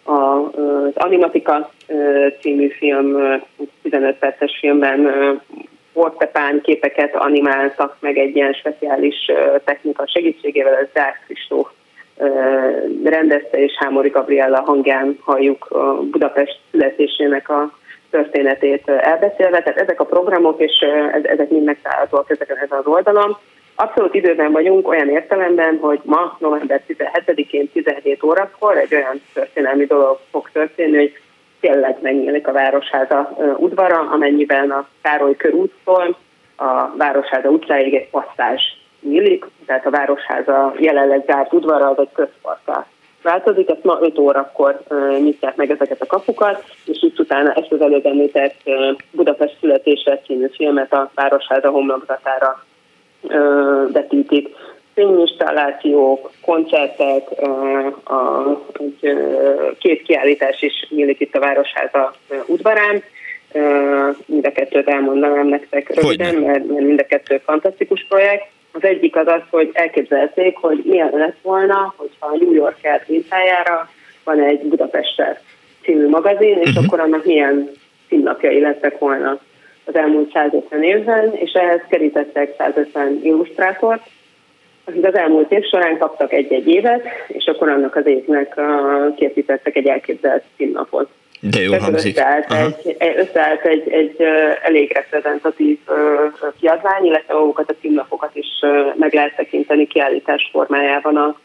A, 0.03 0.13
az 0.13 0.93
Animatika 0.95 1.71
című 2.41 2.69
film, 2.69 3.15
uh, 3.15 3.43
15 3.83 4.17
perces 4.17 4.57
filmben 4.61 5.01
uh, 5.01 5.41
Ortepán 5.93 6.61
képeket 6.63 7.15
animáltak 7.15 7.97
meg 8.01 8.19
egy 8.19 8.37
ilyen 8.37 8.53
speciális 8.53 9.31
technika 9.65 10.07
segítségével, 10.07 10.75
ez 10.75 10.89
Zárk 10.95 11.23
Kristóf 11.27 11.69
rendezte, 13.05 13.59
és 13.59 13.73
Hámori 13.79 14.09
Gabriella 14.09 14.61
hangján 14.61 15.19
halljuk 15.21 15.65
a 15.65 16.01
Budapest 16.11 16.59
születésének 16.71 17.49
a 17.49 17.73
történetét 18.17 18.89
elbeszélve, 18.89 19.63
tehát 19.63 19.81
ezek 19.81 20.01
a 20.01 20.05
programok, 20.05 20.61
és 20.61 20.85
ezek 21.23 21.49
mind 21.49 21.65
megtalálhatóak 21.65 22.31
ezeken 22.31 22.57
ezen 22.57 22.79
az 22.79 22.87
oldalon. 22.87 23.37
Abszolút 23.75 24.15
időben 24.15 24.53
vagyunk 24.53 24.89
olyan 24.89 25.09
értelemben, 25.09 25.79
hogy 25.81 26.01
ma 26.03 26.37
november 26.39 26.83
17-én 26.89 27.71
17 27.73 28.23
órakor 28.23 28.77
egy 28.77 28.95
olyan 28.95 29.21
történelmi 29.35 29.85
dolog 29.85 30.19
fog 30.31 30.51
történni, 30.53 30.97
hogy 30.97 31.19
tényleg 31.61 31.97
megnyílik 32.01 32.49
a 32.49 32.53
Városháza 32.53 33.37
udvara, 33.57 33.99
amennyiben 33.99 34.71
a 34.71 34.89
Károly 35.03 35.37
körúttól 35.37 36.17
a 36.57 36.97
Városháza 36.97 37.49
utcáig 37.49 37.95
egy 37.95 38.11
passzázs 38.11 38.63
nyílik, 39.01 39.45
tehát 39.67 39.87
a 39.87 39.91
Városháza 39.91 40.75
jelenleg 40.79 41.23
zárt 41.27 41.53
udvara 41.53 41.89
az 41.89 41.99
egy 41.99 42.13
közparkká 42.13 42.87
változik, 43.27 43.71
ezt 43.71 43.85
ma 43.85 43.99
5 44.01 44.19
órakor 44.19 44.83
nyitják 45.19 45.57
meg 45.57 45.71
ezeket 45.71 46.01
a 46.01 46.07
kapukat, 46.07 46.65
és 46.85 47.03
itt 47.03 47.19
utána 47.19 47.53
ezt 47.53 47.73
az 47.73 47.81
előbb 47.81 48.07
említett 48.07 48.55
Budapest 49.11 49.57
születésre 49.61 50.21
című 50.27 50.47
filmet 50.53 50.93
a 50.93 51.11
Városháza 51.15 51.71
homlokzatára 51.71 52.65
vetítik. 53.93 54.49
Fényinstallációk, 54.95 56.31
koncertek, 56.45 57.31
a, 58.05 58.49
egy, 58.79 59.17
két 59.79 60.03
kiállítás 60.03 60.63
is 60.63 60.87
nyílik 60.89 61.21
itt 61.21 61.35
a 61.35 61.41
Városháza 61.41 62.15
udvarán. 62.47 63.03
Mind 64.27 64.47
a 64.47 64.53
kettőt 64.53 64.89
elmondanám 64.89 65.47
nektek 65.47 65.95
röviden, 65.95 66.35
mert 66.35 66.65
mind 66.65 67.01
a 67.01 67.07
kettő 67.07 67.41
fantasztikus 67.45 68.07
projekt. 68.09 68.47
Az 68.77 68.85
egyik 68.85 69.17
az 69.17 69.27
az, 69.27 69.41
hogy 69.51 69.71
elképzelték, 69.73 70.57
hogy 70.57 70.83
milyen 70.85 71.11
lett 71.13 71.37
volna, 71.43 71.95
hogyha 71.97 72.27
a 72.27 72.37
New 72.37 72.53
Yorker 72.53 73.05
mintájára 73.07 73.91
van 74.25 74.41
egy 74.41 74.61
Budapester 74.61 75.41
című 75.83 76.09
magazin, 76.09 76.59
és 76.59 76.69
uh-huh. 76.69 76.85
akkor 76.85 77.01
annak 77.01 77.25
milyen 77.25 77.71
színnapjai 78.09 78.61
lettek 78.61 78.99
volna 78.99 79.39
az 79.85 79.95
elmúlt 79.95 80.33
150 80.33 80.83
évben, 80.83 81.33
és 81.35 81.53
ehhez 81.53 81.81
kerítettek 81.89 82.55
150 82.59 83.21
illusztrátort, 83.23 84.03
akik 84.85 85.07
az 85.07 85.15
elmúlt 85.15 85.53
év 85.53 85.65
során 85.65 85.99
kaptak 85.99 86.33
egy-egy 86.33 86.69
évet, 86.69 87.05
és 87.29 87.47
akkor 87.47 87.69
annak 87.69 87.97
az 87.97 88.07
évnek 88.07 88.61
készítettek 89.17 89.77
egy 89.77 89.87
elképzelt 89.87 90.43
színnapot. 90.57 91.09
De 91.41 91.61
jó 91.61 91.73
hangzik. 91.79 92.17
Összeállt, 92.17 92.53
egy, 92.99 93.17
összeállt 93.17 93.65
egy, 93.65 93.91
egy 93.91 94.17
elég 94.63 94.93
reprezentatív 94.93 95.79
kiadvány, 96.61 97.05
illetve 97.05 97.35
magukat 97.35 97.71
a 97.71 97.75
címlapokat 97.81 98.31
is 98.33 98.47
meg 98.95 99.15
lehet 99.15 99.37
tekinteni 99.37 99.87
kiállítás 99.87 100.49
formájában 100.53 101.17
a, 101.17 101.37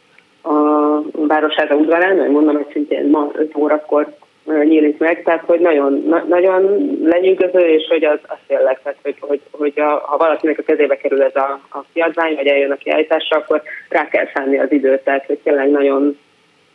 a 0.41 1.01
Városháza 1.12 1.75
udvarán, 1.75 2.19
hogy 2.19 2.30
mondom, 2.30 2.56
hogy 2.56 2.67
szintén 2.71 3.10
ma 3.10 3.32
5 3.34 3.56
órakor 3.56 4.13
nyílik 4.45 4.97
meg, 4.97 5.23
tehát 5.23 5.43
hogy 5.45 5.60
nagyon, 5.60 6.04
na, 6.08 6.25
nagyon 6.27 6.89
lenyűgöző, 7.04 7.60
és 7.60 7.88
hogy 7.89 8.04
az, 8.04 8.19
az 8.27 8.38
tényleg, 8.47 8.80
tehát 8.84 8.99
hogy, 9.01 9.15
hogy, 9.19 9.41
hogy 9.51 9.73
a, 9.75 10.04
ha 10.06 10.17
valakinek 10.17 10.60
a 10.60 10.63
kezébe 10.63 10.97
kerül 10.97 11.21
ez 11.23 11.36
a, 11.36 11.60
a 11.69 11.84
kiadvány, 11.93 12.36
vagy 12.36 12.47
eljön 12.47 12.71
a 12.71 12.75
kiállításra, 12.75 13.38
akkor 13.38 13.62
rá 13.89 14.08
kell 14.08 14.25
szállni 14.34 14.60
az 14.60 14.71
időt, 14.71 15.04
tehát 15.04 15.25
hogy 15.25 15.38
tényleg 15.38 15.69
nagyon, 15.69 16.17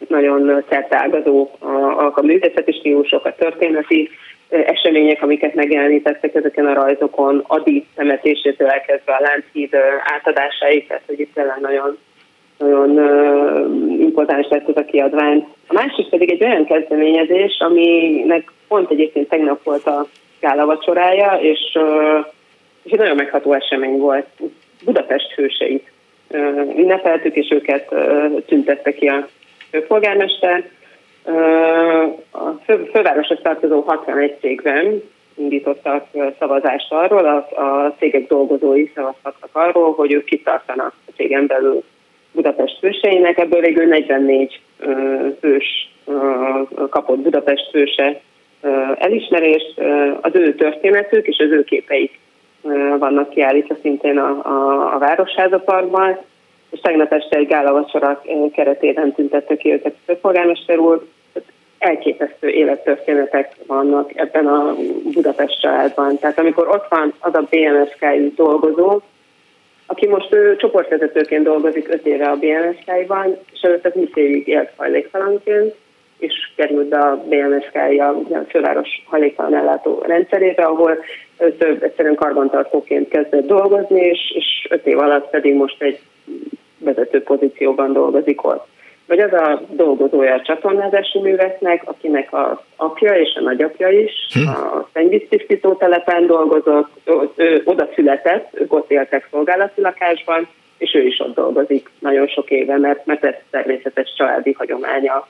nagyon 0.08 0.64
szertágazó 0.68 1.50
a, 1.58 1.66
a, 1.66 2.12
a 2.14 2.22
művészeti 2.22 2.72
stílusok, 2.72 3.24
a 3.24 3.34
történeti 3.34 4.10
események, 4.48 5.22
amiket 5.22 5.54
megjelenítettek 5.54 6.34
ezeken 6.34 6.66
a 6.66 6.74
rajzokon, 6.74 7.44
Adi 7.46 7.86
temetésétől 7.94 8.68
elkezdve 8.68 9.12
a 9.12 9.22
Lánchíd 9.22 9.74
átadásáig, 10.04 10.86
tehát 10.86 11.02
hogy 11.06 11.20
itt 11.20 11.34
tényleg 11.34 11.60
nagyon, 11.60 11.98
nagyon 12.58 12.90
uh, 12.90 14.00
impozáns 14.00 14.46
lett 14.50 14.68
ez 14.68 14.76
a 14.76 14.84
kiadvány. 14.84 15.46
A 15.66 15.72
másik 15.72 16.08
pedig 16.08 16.30
egy 16.30 16.44
olyan 16.44 16.64
kezdeményezés, 16.64 17.56
aminek 17.58 18.52
pont 18.68 18.90
egyébként 18.90 19.28
tegnap 19.28 19.62
volt 19.62 19.86
a 19.86 20.06
gála 20.40 20.66
vacsorája, 20.66 21.38
és, 21.40 21.60
uh, 21.74 22.26
és 22.82 22.92
egy 22.92 22.98
nagyon 22.98 23.16
megható 23.16 23.52
esemény 23.52 23.98
volt. 23.98 24.26
Budapest 24.84 25.32
hőseit 25.32 25.90
uh, 26.28 26.78
ünnepeltük, 26.78 27.34
és 27.34 27.50
őket 27.50 27.92
uh, 27.92 28.44
tüntette 28.46 28.92
ki 28.92 29.06
a 29.06 29.28
főpolgármester. 29.70 30.68
A 32.30 32.50
fő, 32.64 32.88
fővároshoz 32.92 33.38
tartozó 33.42 33.80
61 33.80 34.36
cégben 34.40 35.02
indítottak 35.34 36.06
szavazást 36.38 36.92
arról, 36.92 37.24
a, 37.24 37.60
a 37.62 37.94
cégek 37.98 38.26
dolgozói 38.26 38.90
szavaztak 38.94 39.48
arról, 39.52 39.94
hogy 39.94 40.12
ők 40.12 40.24
kitartanak 40.24 40.94
a 41.06 41.10
cégen 41.16 41.46
belül 41.46 41.82
Budapest 42.32 42.78
főseinek, 42.78 43.38
ebből 43.38 43.60
végül 43.60 43.84
44 43.84 44.60
fős 45.40 45.92
kapott 46.90 47.18
Budapest 47.18 47.70
főse 47.70 48.20
elismerést, 48.98 49.80
az 50.20 50.34
ő 50.34 50.54
történetük 50.54 51.26
és 51.26 51.38
az 51.38 51.50
ő 51.50 51.64
képeik 51.64 52.18
vannak 52.98 53.28
kiállítva 53.28 53.74
szintén 53.82 54.18
a, 54.18 54.40
a, 54.42 54.94
a 54.94 54.98
Városháza 54.98 55.58
Parkban, 55.58 56.18
és 56.76 56.82
tegnap 56.82 57.12
este 57.12 57.36
egy 57.36 57.46
gálavacsora 57.46 58.22
keretében 58.52 59.12
tüntette 59.12 59.56
ki 59.56 59.72
őket 59.72 59.92
a 59.92 60.02
főpolgármester 60.04 60.78
úr. 60.78 61.06
Elképesztő 61.78 62.48
élettörténetek 62.48 63.52
vannak 63.66 64.16
ebben 64.18 64.46
a 64.46 64.74
Budapest 65.12 65.60
családban. 65.60 66.18
Tehát 66.18 66.38
amikor 66.38 66.68
ott 66.68 66.86
van 66.88 67.14
az 67.18 67.34
a 67.34 67.46
BNSK 67.50 68.34
dolgozó, 68.34 69.00
aki 69.86 70.06
most 70.06 70.32
ő 70.32 70.56
csoportvezetőként 70.56 71.44
dolgozik 71.44 71.88
öt 71.88 72.06
éve 72.06 72.28
a 72.28 72.36
BNSK-ban, 72.36 73.36
és 73.52 73.60
előtte 73.60 73.90
20 73.94 74.08
évig 74.14 74.48
élt 74.48 74.70
hajléktalanként, 74.76 75.74
és 76.18 76.32
került 76.56 76.88
be 76.88 76.98
a 76.98 77.22
BNSK 77.28 77.74
a 78.34 78.44
főváros 78.48 78.88
hajléktalan 79.04 79.54
ellátó 79.54 80.02
rendszerébe, 80.06 80.62
ahol 80.62 80.98
több 81.36 81.82
egyszerűen 81.82 82.14
karbantartóként 82.14 83.08
kezdett 83.08 83.46
dolgozni, 83.46 84.00
és, 84.00 84.32
és 84.34 84.66
öt 84.70 84.86
év 84.86 84.98
alatt 84.98 85.30
pedig 85.30 85.54
most 85.54 85.82
egy 85.82 86.00
vezető 86.78 87.22
pozícióban 87.22 87.92
dolgozik 87.92 88.46
ott. 88.46 88.66
Vagy 89.06 89.18
az 89.18 89.32
a 89.32 89.62
dolgozója 89.70 90.34
a 90.34 90.42
csatornázási 90.42 91.18
műveknek, 91.18 91.82
akinek 91.84 92.28
az 92.32 92.56
apja 92.76 93.14
és 93.14 93.34
a 93.34 93.40
nagyapja 93.40 93.88
is 93.88 94.12
hm. 94.32 94.48
a 94.48 94.88
szennyvíztisztító 94.92 95.74
telepen 95.74 96.26
dolgozott, 96.26 96.90
ő 97.36 97.62
oda 97.64 97.88
született, 97.94 98.48
ők 98.52 98.72
ott 98.72 98.90
éltek 98.90 99.28
szolgálati 99.30 99.80
lakásban, 99.80 100.48
és 100.78 100.94
ő 100.94 101.02
is 101.06 101.20
ott 101.20 101.34
dolgozik 101.34 101.90
nagyon 101.98 102.26
sok 102.26 102.50
éve, 102.50 102.78
mert, 102.78 103.06
mert 103.06 103.24
ez 103.24 103.34
természetes 103.50 104.14
családi 104.16 104.52
hagyománya. 104.52 105.26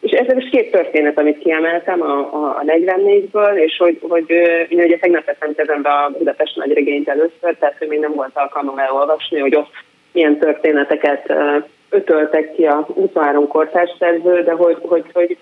És 0.00 0.10
ez 0.10 0.34
most 0.34 0.50
két 0.50 0.70
történet, 0.70 1.18
amit 1.18 1.38
kiemeltem 1.38 2.02
a, 2.02 2.18
a, 2.18 2.48
a 2.48 2.62
44-ből, 2.66 3.54
és 3.54 3.76
hogy, 3.76 3.98
hogy 4.08 4.24
ugye 4.70 4.98
tegnap 4.98 5.24
tettem 5.24 5.54
kezembe 5.54 5.88
a 5.88 6.10
Budapest 6.18 6.56
nagyregényt 6.56 7.08
először, 7.08 7.56
tehát 7.58 7.78
hogy 7.78 7.88
még 7.88 7.98
nem 7.98 8.14
volt 8.14 8.30
alkalmam 8.34 8.78
elolvasni, 8.78 9.38
hogy 9.38 9.54
ott 9.54 9.70
milyen 10.16 10.38
történeteket 10.38 11.32
ötöltek 11.90 12.52
ki 12.54 12.64
a 12.64 12.86
23 12.94 13.48
kortárs 13.48 13.90
szerző, 13.98 14.42
de 14.42 14.52
hogy, 14.52 14.76
hogy, 14.82 15.04
hogy 15.12 15.38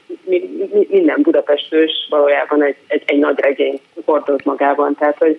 minden 0.89 1.19
budapestős 1.23 1.91
valójában 2.11 2.63
egy, 2.63 2.77
egy, 2.87 3.03
egy 3.07 3.19
nagy 3.19 3.39
regény 3.41 3.81
hordoz 4.05 4.41
magában. 4.45 4.95
Tehát, 4.99 5.19
hogy, 5.19 5.39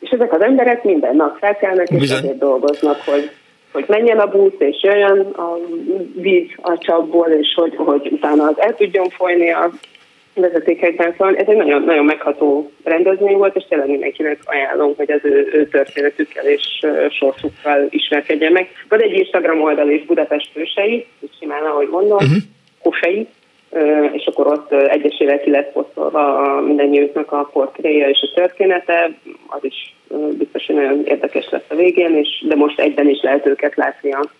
és 0.00 0.10
ezek 0.10 0.32
az 0.32 0.40
emberek 0.40 0.84
minden 0.84 1.16
nap 1.16 1.38
felkelnek, 1.38 1.88
és 1.90 1.98
Bizony. 1.98 2.18
azért 2.18 2.38
dolgoznak, 2.38 3.00
hogy, 3.04 3.30
hogy 3.72 3.84
menjen 3.88 4.18
a 4.18 4.26
busz, 4.26 4.58
és 4.58 4.82
jöjjön 4.82 5.20
a 5.20 5.58
víz 6.14 6.48
a 6.62 6.78
csapból, 6.78 7.28
és 7.28 7.54
hogy, 7.54 7.76
hogy 7.76 8.08
utána 8.12 8.44
az 8.44 8.60
el 8.60 8.74
tudjon 8.74 9.08
folyni 9.08 9.50
a 9.50 9.70
vezetékekben. 10.34 11.14
Szóval 11.18 11.36
ez 11.36 11.46
egy 11.48 11.56
nagyon, 11.56 11.82
nagyon 11.82 12.04
megható 12.04 12.70
rendezvény 12.84 13.36
volt, 13.36 13.56
és 13.56 13.64
tényleg 13.68 13.88
mindenkinek 13.88 14.38
ajánlom, 14.44 14.92
hogy 14.96 15.10
az 15.10 15.20
ő, 15.22 15.50
ő 15.52 15.66
történetükkel 15.66 16.44
és 16.44 16.86
sorsukkal 17.10 17.86
ismerkedjen 17.88 18.52
meg. 18.52 18.68
Van 18.88 19.00
egy 19.00 19.18
Instagram 19.18 19.62
oldal 19.62 19.90
is 19.90 20.04
Budapest 20.04 20.50
fősei, 20.52 21.06
simán, 21.40 21.62
ahogy 21.62 21.88
mondom, 21.88 22.16
uh-huh. 22.16 22.42
kosei, 22.82 23.26
és 24.12 24.26
akkor 24.26 24.46
ott 24.46 24.72
egyesével 24.72 25.40
ki 25.40 25.50
lesz 25.50 25.72
posztolva 25.72 26.36
a 26.36 26.60
mindennyiüknek 26.60 27.32
a 27.32 27.50
portréja 27.52 28.08
és 28.08 28.18
a 28.22 28.34
története, 28.34 29.10
az 29.46 29.64
is 29.64 29.94
biztos, 30.38 30.66
hogy 30.66 30.76
nagyon 30.76 31.04
érdekes 31.04 31.48
lesz 31.50 31.68
a 31.68 31.74
végén, 31.74 32.16
és, 32.16 32.44
de 32.48 32.54
most 32.54 32.80
egyben 32.80 33.08
is 33.08 33.22
lehet 33.22 33.46
őket 33.46 33.76
látni 33.76 34.12
a 34.12 34.30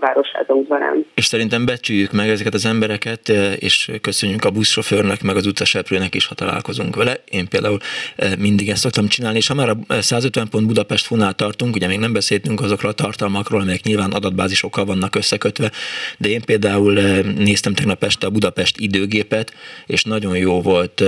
Városháza 0.00 0.52
udvarán. 0.52 1.06
És 1.14 1.24
szerintem 1.24 1.64
becsüljük 1.64 2.12
meg 2.12 2.28
ezeket 2.28 2.54
az 2.54 2.64
embereket, 2.64 3.28
eh, 3.28 3.52
és 3.58 3.90
köszönjük 4.00 4.44
a 4.44 4.50
buszsofőrnek, 4.50 5.22
meg 5.22 5.36
az 5.36 5.46
utaseprőnek 5.46 6.14
is, 6.14 6.26
ha 6.26 6.34
találkozunk 6.34 6.96
vele. 6.96 7.16
Én 7.30 7.48
például 7.48 7.78
eh, 8.16 8.32
mindig 8.38 8.68
ezt 8.68 8.80
szoktam 8.80 9.06
csinálni, 9.06 9.38
és 9.38 9.46
ha 9.46 9.54
már 9.54 9.76
a 9.88 10.02
150 10.02 10.48
pont 10.48 10.66
Budapest 10.66 11.06
funál 11.06 11.32
tartunk, 11.32 11.74
ugye 11.74 11.86
még 11.86 11.98
nem 11.98 12.12
beszéltünk 12.12 12.60
azokról 12.60 12.90
a 12.90 12.94
tartalmakról, 12.94 13.60
amelyek 13.60 13.82
nyilván 13.82 14.12
adatbázisokkal 14.12 14.84
vannak 14.84 15.14
összekötve, 15.14 15.70
de 16.18 16.28
én 16.28 16.40
például 16.44 16.98
eh, 16.98 17.22
néztem 17.22 17.74
tegnap 17.74 18.04
este 18.04 18.26
a 18.26 18.30
Budapest 18.30 18.78
időgépet, 18.78 19.52
és 19.86 20.04
nagyon 20.04 20.36
jó 20.36 20.60
volt 20.60 21.02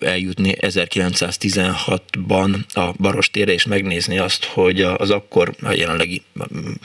eljutni 0.00 0.54
1916-ban 0.60 2.54
a 2.74 2.92
Barostére, 2.98 3.52
és 3.52 3.66
megnézni 3.66 4.18
azt, 4.18 4.44
hogy 4.44 4.80
az 4.80 5.10
akkor 5.10 5.52
a 5.62 5.72
jelenlegi 5.72 6.22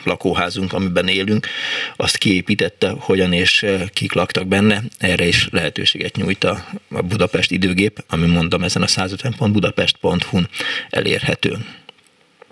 lakóházunk, 0.03 0.73
amiben 0.73 1.07
élünk, 1.17 1.45
azt 1.95 2.17
kiépítette, 2.17 2.93
hogyan 2.99 3.33
és 3.33 3.65
kik 3.93 4.13
laktak 4.13 4.47
benne, 4.47 4.77
erre 4.99 5.25
is 5.25 5.47
lehetőséget 5.51 6.15
nyújt 6.15 6.43
a 6.43 6.55
Budapest 6.89 7.51
időgép, 7.51 7.97
ami 8.09 8.27
mondom 8.27 8.63
ezen 8.63 8.81
a 8.81 8.87
150 8.87 9.51
budapest.hu-n 9.51 10.47
elérhető. 10.89 11.51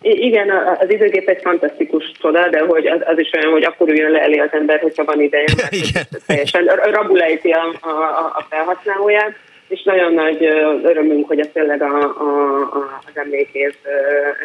Igen, 0.02 0.50
az 0.80 0.90
időgép 0.90 1.28
egy 1.30 1.42
fantasztikus 1.42 2.12
csoda, 2.22 2.50
de 2.50 2.60
hogy 2.60 2.88
az, 2.88 3.00
az 3.06 3.20
is 3.20 3.32
olyan, 3.34 3.52
hogy 3.52 3.64
akkor 3.64 3.90
üljön 3.90 4.12
le 4.12 4.22
elé 4.22 4.38
az 4.38 4.50
ember, 4.52 4.80
hogyha 4.80 5.04
van 5.04 5.22
ideje, 5.22 5.46
mert 5.58 6.10
teljesen 6.28 6.66
rabulejti 6.66 7.52
a, 7.52 7.64
a, 7.82 7.90
a 8.36 8.46
felhasználóját 8.50 9.36
és 9.68 9.84
nagyon 9.84 10.14
nagy 10.14 10.44
örömünk, 10.84 11.28
hogy 11.28 11.40
ez 11.40 11.50
tényleg 11.54 11.82
a, 11.82 12.00
a, 12.00 12.62
a, 12.62 13.02
az 13.06 13.12
emlékév 13.14 13.74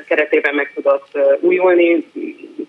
keretében 0.06 0.54
meg 0.54 0.72
tudott 0.74 1.18
újulni. 1.40 2.06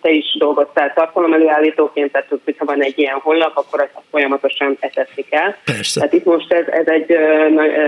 Te 0.01 0.09
is 0.09 0.35
dolgoztál 0.39 0.93
tartalom 0.93 1.33
előállítóként, 1.33 2.11
tehát 2.11 2.27
hogyha 2.45 2.65
van 2.65 2.83
egy 2.83 2.99
ilyen 2.99 3.19
honlap, 3.19 3.57
akkor 3.57 3.81
azt 3.81 4.05
folyamatosan 4.09 4.77
etetni 4.79 5.21
kell. 5.29 5.53
Persze. 5.65 5.99
Tehát 5.99 6.13
itt 6.13 6.25
most 6.25 6.53
ez, 6.53 6.67
ez 6.67 6.87
egy 6.87 7.17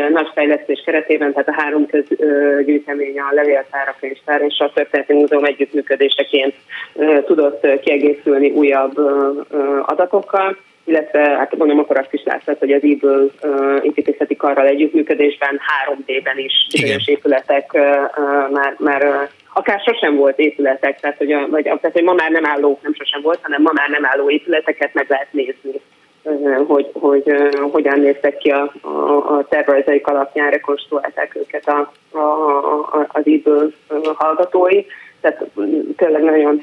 nagy 0.09 0.27
fejlesztés 0.33 0.81
keretében, 0.85 1.33
tehát 1.33 1.47
a 1.47 1.61
három 1.61 1.85
közgyűjtemény, 1.85 3.19
a 3.19 3.33
levéltár, 3.33 3.87
a 3.87 3.95
könyvtár 3.99 4.41
és 4.41 4.59
a 4.59 4.71
Történeti 4.73 5.13
Múzeum 5.13 5.45
együttműködéseként 5.45 6.53
tudott 7.25 7.67
kiegészülni 7.81 8.49
újabb 8.49 8.97
adatokkal 9.85 10.57
illetve 10.85 11.19
hát 11.19 11.55
mondom, 11.55 11.79
akkor 11.79 11.97
azt 11.97 12.13
is 12.13 12.23
látszott, 12.23 12.59
hogy 12.59 12.71
az 12.71 12.83
eBől 12.83 13.31
uh, 13.41 13.85
építészeti 13.85 14.35
karral 14.35 14.67
együttműködésben 14.67 15.59
3D-ben 15.87 16.37
is 16.37 16.67
bizonyos 16.71 17.07
épületek 17.07 17.71
uh, 17.73 17.81
uh, 17.81 18.51
már, 18.51 18.75
már 18.77 19.03
uh, 19.03 19.29
akár 19.53 19.79
sosem 19.79 20.15
volt 20.15 20.39
épületek, 20.39 20.99
tehát 20.99 21.17
hogy, 21.17 21.31
a, 21.31 21.47
vagy, 21.49 21.63
tehát 21.63 21.91
hogy 21.91 22.03
ma 22.03 22.13
már 22.13 22.31
nem 22.31 22.45
álló, 22.45 22.79
nem 22.81 22.93
sosem 22.93 23.21
volt, 23.21 23.39
hanem 23.41 23.61
ma 23.61 23.71
már 23.73 23.89
nem 23.89 24.05
álló 24.05 24.29
épületeket 24.29 24.93
meg 24.93 25.05
lehet 25.09 25.27
nézni, 25.31 25.81
uh, 26.23 26.67
hogy, 26.67 26.89
hogy 26.93 27.23
uh, 27.25 27.71
hogyan 27.71 27.99
néztek 27.99 28.37
ki 28.37 28.49
a, 28.49 28.73
a, 28.81 29.37
a 29.37 29.45
tervezeik 29.49 30.07
alapján, 30.07 30.49
rekonstruálták 30.49 31.35
őket 31.35 31.67
a, 31.67 31.91
a, 32.11 32.19
a, 32.19 33.07
az 33.07 33.23
eBől 33.25 33.73
hallgatói. 34.15 34.85
Tehát 35.21 35.45
tényleg 35.95 36.21
nagyon, 36.21 36.59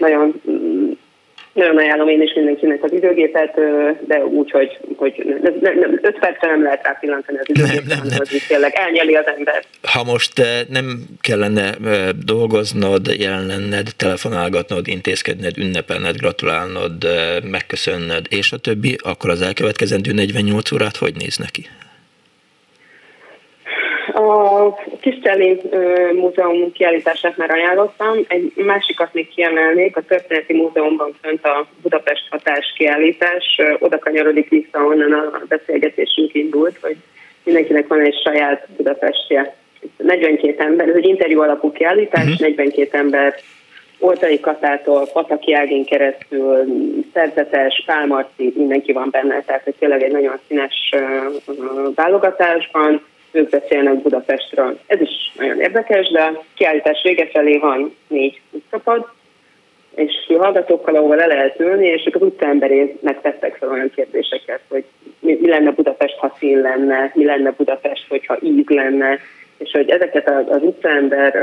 nagyon 1.53 1.77
ajánlom 1.77 2.09
én 2.09 2.23
is 2.23 2.33
mindenkinek 2.35 2.83
az 2.83 2.93
időgépet, 2.93 3.55
de 4.07 4.25
úgy, 4.25 4.51
hogy, 4.51 4.79
hogy 4.97 5.39
nem, 5.43 5.79
nem, 5.79 5.99
öt 6.03 6.19
percre 6.19 6.49
nem 6.49 6.63
lehet 6.63 6.85
rá 6.85 6.97
pillantani 7.01 7.39
az 7.39 7.49
időgépet, 7.49 7.87
nem, 7.87 7.99
nem, 7.99 8.07
nem. 8.07 8.19
az 8.21 8.45
tényleg 8.49 8.75
elnyeli 8.75 9.15
az 9.15 9.27
ember. 9.37 9.63
Ha 9.83 10.05
most 10.05 10.43
nem 10.69 11.05
kellene 11.21 11.71
dolgoznod, 12.25 13.07
jelen 13.19 13.47
lenned, 13.47 13.89
telefonálgatnod, 13.97 14.89
intézkedned, 14.89 15.59
ünnepelned, 15.59 16.17
gratulálnod, 16.17 16.93
megköszönned, 17.51 18.27
és 18.29 18.53
a 18.53 18.57
többi, 18.57 18.97
akkor 19.03 19.31
az 19.31 19.43
elkövetkezendő 19.43 20.13
48 20.13 20.73
órát 20.73 20.97
hogy 20.97 21.15
néz 21.15 21.37
neki? 21.37 21.67
A 24.15 24.75
Kistelli 25.01 25.61
Múzeum 26.15 26.73
kiállítását 26.73 27.37
már 27.37 27.51
ajánlottam, 27.51 28.19
egy 28.29 28.53
másikat 28.55 29.09
még 29.13 29.29
kiemelnék, 29.29 29.97
a 29.97 30.03
Történeti 30.03 30.53
Múzeumban 30.53 31.15
fönt 31.23 31.45
a 31.45 31.67
Budapest 31.83 32.27
hatás 32.31 32.73
kiállítás, 32.77 33.61
oda 33.79 33.99
kanyarodik 33.99 34.49
vissza, 34.49 34.79
onnan 34.79 35.13
a 35.13 35.43
beszélgetésünk 35.49 36.35
indult, 36.35 36.79
hogy 36.81 36.97
mindenkinek 37.45 37.87
van 37.87 38.01
egy 38.01 38.21
saját 38.25 38.67
Budapestje. 38.77 39.55
42 39.97 40.55
ember, 40.59 40.89
ez 40.89 40.95
egy 40.95 41.09
interjú 41.09 41.41
alapú 41.41 41.73
kiállítás, 41.73 42.23
uh-huh. 42.23 42.39
Mhm. 42.39 42.43
42 42.43 42.99
ember 42.99 43.35
Oltai 43.99 44.41
Katától, 44.41 45.07
Pataki 45.13 45.55
Ágén 45.55 45.85
keresztül, 45.85 46.65
szerzetes, 47.13 47.83
Pálmarci, 47.87 48.53
mindenki 48.57 48.93
van 48.93 49.09
benne, 49.11 49.43
tehát 49.43 49.65
hogy 49.65 49.75
tényleg 49.79 50.03
egy 50.03 50.13
nagyon 50.13 50.39
színes 50.49 50.95
válogatásban 51.95 53.05
ők 53.33 53.49
beszélnek 53.49 54.03
Budapestről. 54.03 54.79
Ez 54.87 55.01
is 55.01 55.33
nagyon 55.37 55.61
érdekes, 55.61 56.11
de 56.11 56.41
kiállítás 56.55 57.03
vége 57.03 57.27
felé 57.27 57.59
van 57.59 57.97
négy 58.09 58.41
utcapad, 58.51 59.09
és 59.95 60.13
hallgatókkal, 60.39 60.97
ahol 60.97 61.17
le 61.17 61.27
lehet 61.27 61.61
ülni, 61.61 61.87
és 61.87 62.07
ők 62.07 62.15
az 62.15 62.23
utcaemberének 62.23 63.21
tettek 63.23 63.57
fel 63.57 63.71
olyan 63.71 63.91
kérdéseket, 63.95 64.61
hogy 64.69 64.85
mi, 65.19 65.39
mi 65.41 65.49
lenne 65.49 65.71
Budapest, 65.71 66.17
ha 66.17 66.37
szín 66.39 66.61
lenne, 66.61 67.11
mi 67.15 67.25
lenne 67.25 67.51
Budapest, 67.51 68.07
hogyha 68.09 68.39
íz 68.41 68.67
lenne, 68.67 69.19
és 69.59 69.71
hogy 69.73 69.91
ezeket 69.91 70.29
az, 70.29 70.45
az 70.49 70.63
utcaember 70.63 71.35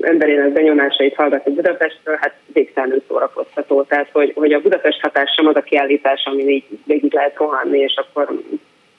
emberének 0.00 0.52
benyomásait 0.52 1.14
hallgatni 1.14 1.52
Budapestről, 1.52 2.16
hát 2.20 2.34
végtelenül 2.52 3.02
szórakoztató. 3.08 3.82
Tehát, 3.82 4.08
hogy, 4.12 4.32
hogy 4.34 4.52
a 4.52 4.60
Budapest 4.60 5.00
hatás 5.00 5.34
sem 5.36 5.46
az 5.46 5.56
a 5.56 5.60
kiállítás, 5.60 6.24
ami 6.24 6.42
így 6.42 6.64
végig 6.84 7.12
lehet 7.12 7.36
rohanni, 7.36 7.78
és 7.78 7.94
akkor 7.96 8.42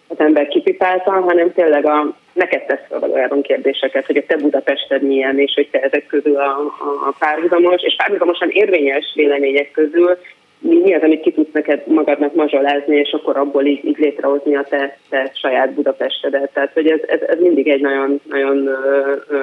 az 0.09 0.19
ember 0.19 0.47
kipipálta, 0.47 1.11
hanem 1.11 1.53
tényleg 1.53 1.85
a, 1.85 2.13
neked 2.33 2.65
tesz 2.65 2.87
fel 2.89 2.99
valójában 2.99 3.41
kérdéseket, 3.41 4.05
hogy 4.05 4.17
a 4.17 4.25
te 4.27 4.35
Budapested 4.37 5.01
milyen, 5.01 5.39
és 5.39 5.53
hogy 5.55 5.69
te 5.71 5.79
ezek 5.79 6.05
közül 6.05 6.35
a, 6.35 6.57
a, 6.59 7.07
a 7.07 7.15
párhuzamos, 7.19 7.81
és 7.83 7.95
párhuzamosan 7.95 8.49
érvényes 8.49 9.11
vélemények 9.15 9.71
közül 9.71 10.17
mi, 10.59 10.93
az, 10.93 11.01
amit 11.01 11.21
ki 11.21 11.31
tudsz 11.31 11.51
neked 11.51 11.87
magadnak 11.87 12.33
mazsolázni, 12.33 12.97
és 12.97 13.11
akkor 13.11 13.37
abból 13.37 13.65
így, 13.65 13.85
így 13.85 13.97
létrehozni 13.97 14.55
a 14.55 14.63
te, 14.69 14.97
te 15.09 15.31
saját 15.33 15.73
Budapestedet. 15.73 16.53
Tehát, 16.53 16.73
hogy 16.73 16.87
ez, 16.87 16.99
ez, 17.07 17.21
ez 17.21 17.39
mindig 17.39 17.67
egy 17.67 17.81
nagyon, 17.81 18.21
nagyon 18.29 18.67
ö, 18.67 19.13
ö, 19.27 19.37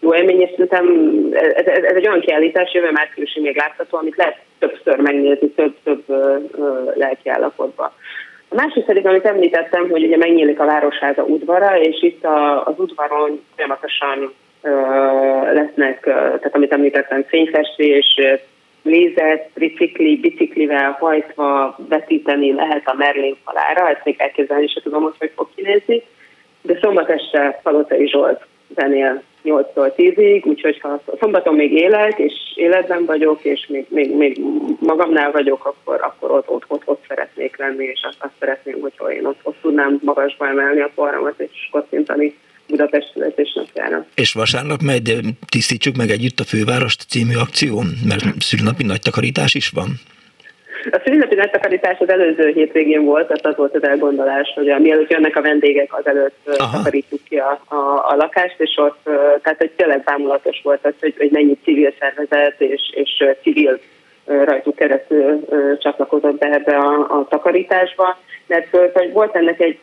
jó 0.00 0.14
élmény, 0.14 0.40
és 0.40 0.50
szerintem 0.50 0.86
ez, 1.32 1.66
ez, 1.66 1.82
ez 1.82 1.94
egy 1.94 2.06
olyan 2.06 2.20
kiállítás, 2.20 2.74
jövő 2.74 2.90
márciusi 2.90 3.40
még 3.40 3.56
látható, 3.56 3.98
amit 3.98 4.16
lehet 4.16 4.38
többször 4.58 4.96
megnézni, 4.96 5.48
több, 5.48 5.74
több 5.84 6.02
ö. 6.08 7.92
A 8.48 8.54
másik 8.54 8.84
pedig, 8.84 9.06
amit 9.06 9.24
említettem, 9.24 9.88
hogy 9.90 10.04
ugye 10.04 10.16
megnyílik 10.16 10.60
a 10.60 10.64
Városháza 10.64 11.22
udvara, 11.22 11.80
és 11.80 12.02
itt 12.02 12.24
a, 12.24 12.64
az 12.66 12.74
udvaron 12.76 13.44
folyamatosan 13.54 14.32
ö, 14.62 14.70
lesznek, 15.52 16.06
ö, 16.06 16.10
tehát 16.12 16.54
amit 16.54 16.72
említettem, 16.72 17.22
fényfestés, 17.22 18.20
lézet, 18.82 19.48
tricikli, 19.54 20.16
biciklivel 20.16 20.96
hajtva 21.00 21.76
vetíteni 21.88 22.52
lehet 22.52 22.82
a 22.84 22.94
Merlin 22.94 23.36
falára, 23.44 23.88
ezt 23.90 24.04
még 24.04 24.14
elképzelni 24.18 24.66
sem 24.66 24.82
tudom, 24.82 25.02
hogy 25.02 25.14
hogy 25.18 25.32
fog 25.34 25.48
kinézni, 25.54 26.02
de 26.62 26.78
szombat 26.80 27.10
este 27.10 27.60
Palotai 27.62 28.08
Zsolt 28.08 28.46
zenél 28.74 29.22
8-tól 29.50 29.92
10-ig, 29.96 30.46
úgyhogy 30.46 30.78
ha 30.80 31.02
szombaton 31.20 31.54
még 31.54 31.72
élek, 31.72 32.18
és 32.18 32.32
életben 32.54 33.04
vagyok, 33.04 33.44
és 33.44 33.66
még, 33.68 33.86
még, 33.88 34.16
még 34.16 34.40
magamnál 34.80 35.30
vagyok, 35.30 35.64
akkor, 35.66 36.00
akkor 36.02 36.30
ott, 36.30 36.48
ott, 36.50 36.64
ott, 36.66 36.82
ott 36.84 37.04
szeretnék 37.08 37.56
lenni, 37.56 37.84
és 37.84 38.00
azt, 38.08 38.16
azt 38.18 38.32
szeretném, 38.38 38.80
hogyha 38.80 39.12
én 39.12 39.26
ott, 39.26 39.40
ott 39.42 39.56
tudnám 39.60 39.98
magasba 40.02 40.48
emelni 40.48 40.80
a 40.80 40.90
forramat, 40.94 41.40
és 41.40 41.68
kocintani 41.70 42.36
Budapest 42.68 43.10
születésnapjára. 43.12 44.06
És 44.14 44.32
vasárnap 44.32 44.80
megy, 44.82 45.18
tisztítsuk 45.48 45.96
meg 45.96 46.10
együtt 46.10 46.40
a 46.40 46.44
fővárost 46.44 47.02
című 47.08 47.34
akció, 47.34 47.82
mert 48.08 48.24
szülnapi 48.38 48.84
nagy 48.84 49.00
takarítás 49.00 49.54
is 49.54 49.68
van. 49.68 49.88
A 50.92 51.00
szülinapi 51.04 51.34
takarítás 51.34 51.98
az 51.98 52.08
előző 52.08 52.48
hétvégén 52.48 53.04
volt, 53.04 53.26
tehát 53.26 53.46
az 53.46 53.56
volt 53.56 53.74
az 53.74 53.84
elgondolás, 53.84 54.52
hogy 54.54 54.68
a, 54.68 54.78
mielőtt 54.78 55.10
jönnek 55.10 55.36
a 55.36 55.42
vendégek, 55.42 55.98
azelőtt 55.98 56.36
Aha. 56.56 56.76
takarítjuk 56.76 57.20
ki 57.28 57.36
a, 57.36 57.60
a, 57.68 57.74
a 58.08 58.14
lakást, 58.16 58.60
és 58.60 58.76
ott, 58.76 58.98
tehát 59.42 59.58
hogy 59.58 59.70
tényleg 59.76 60.02
bámulatos 60.02 60.60
volt 60.62 60.84
az, 60.84 60.92
hogy, 61.00 61.14
hogy 61.18 61.30
mennyi 61.30 61.58
civil 61.64 61.92
szervezet 61.98 62.60
és, 62.60 62.92
és 62.94 63.24
civil 63.42 63.80
rajtuk 64.28 64.74
keresztül 64.74 65.44
csatlakozott 65.78 66.38
be 66.38 66.46
ebbe 66.46 66.76
a, 66.76 67.18
a 67.18 67.26
takarításba, 67.28 68.18
mert 68.46 68.76
hogy 68.92 69.12
volt 69.12 69.36
ennek 69.36 69.60
egy, 69.60 69.78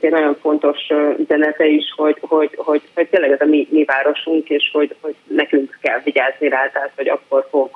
egy 0.00 0.10
nagyon 0.10 0.36
fontos 0.40 0.78
üzenete 1.18 1.66
is, 1.66 1.92
hogy, 1.96 2.16
hogy, 2.20 2.50
hogy, 2.56 2.82
hogy 2.94 3.08
tényleg 3.08 3.30
ez 3.30 3.40
a 3.40 3.44
mi, 3.44 3.68
mi 3.70 3.84
városunk, 3.84 4.48
és 4.48 4.70
hogy, 4.72 4.94
hogy 5.00 5.14
nekünk 5.26 5.78
kell 5.80 6.00
vigyázni 6.04 6.48
rá, 6.48 6.70
tehát 6.72 6.92
hogy 6.96 7.08
akkor 7.08 7.46
fog 7.50 7.70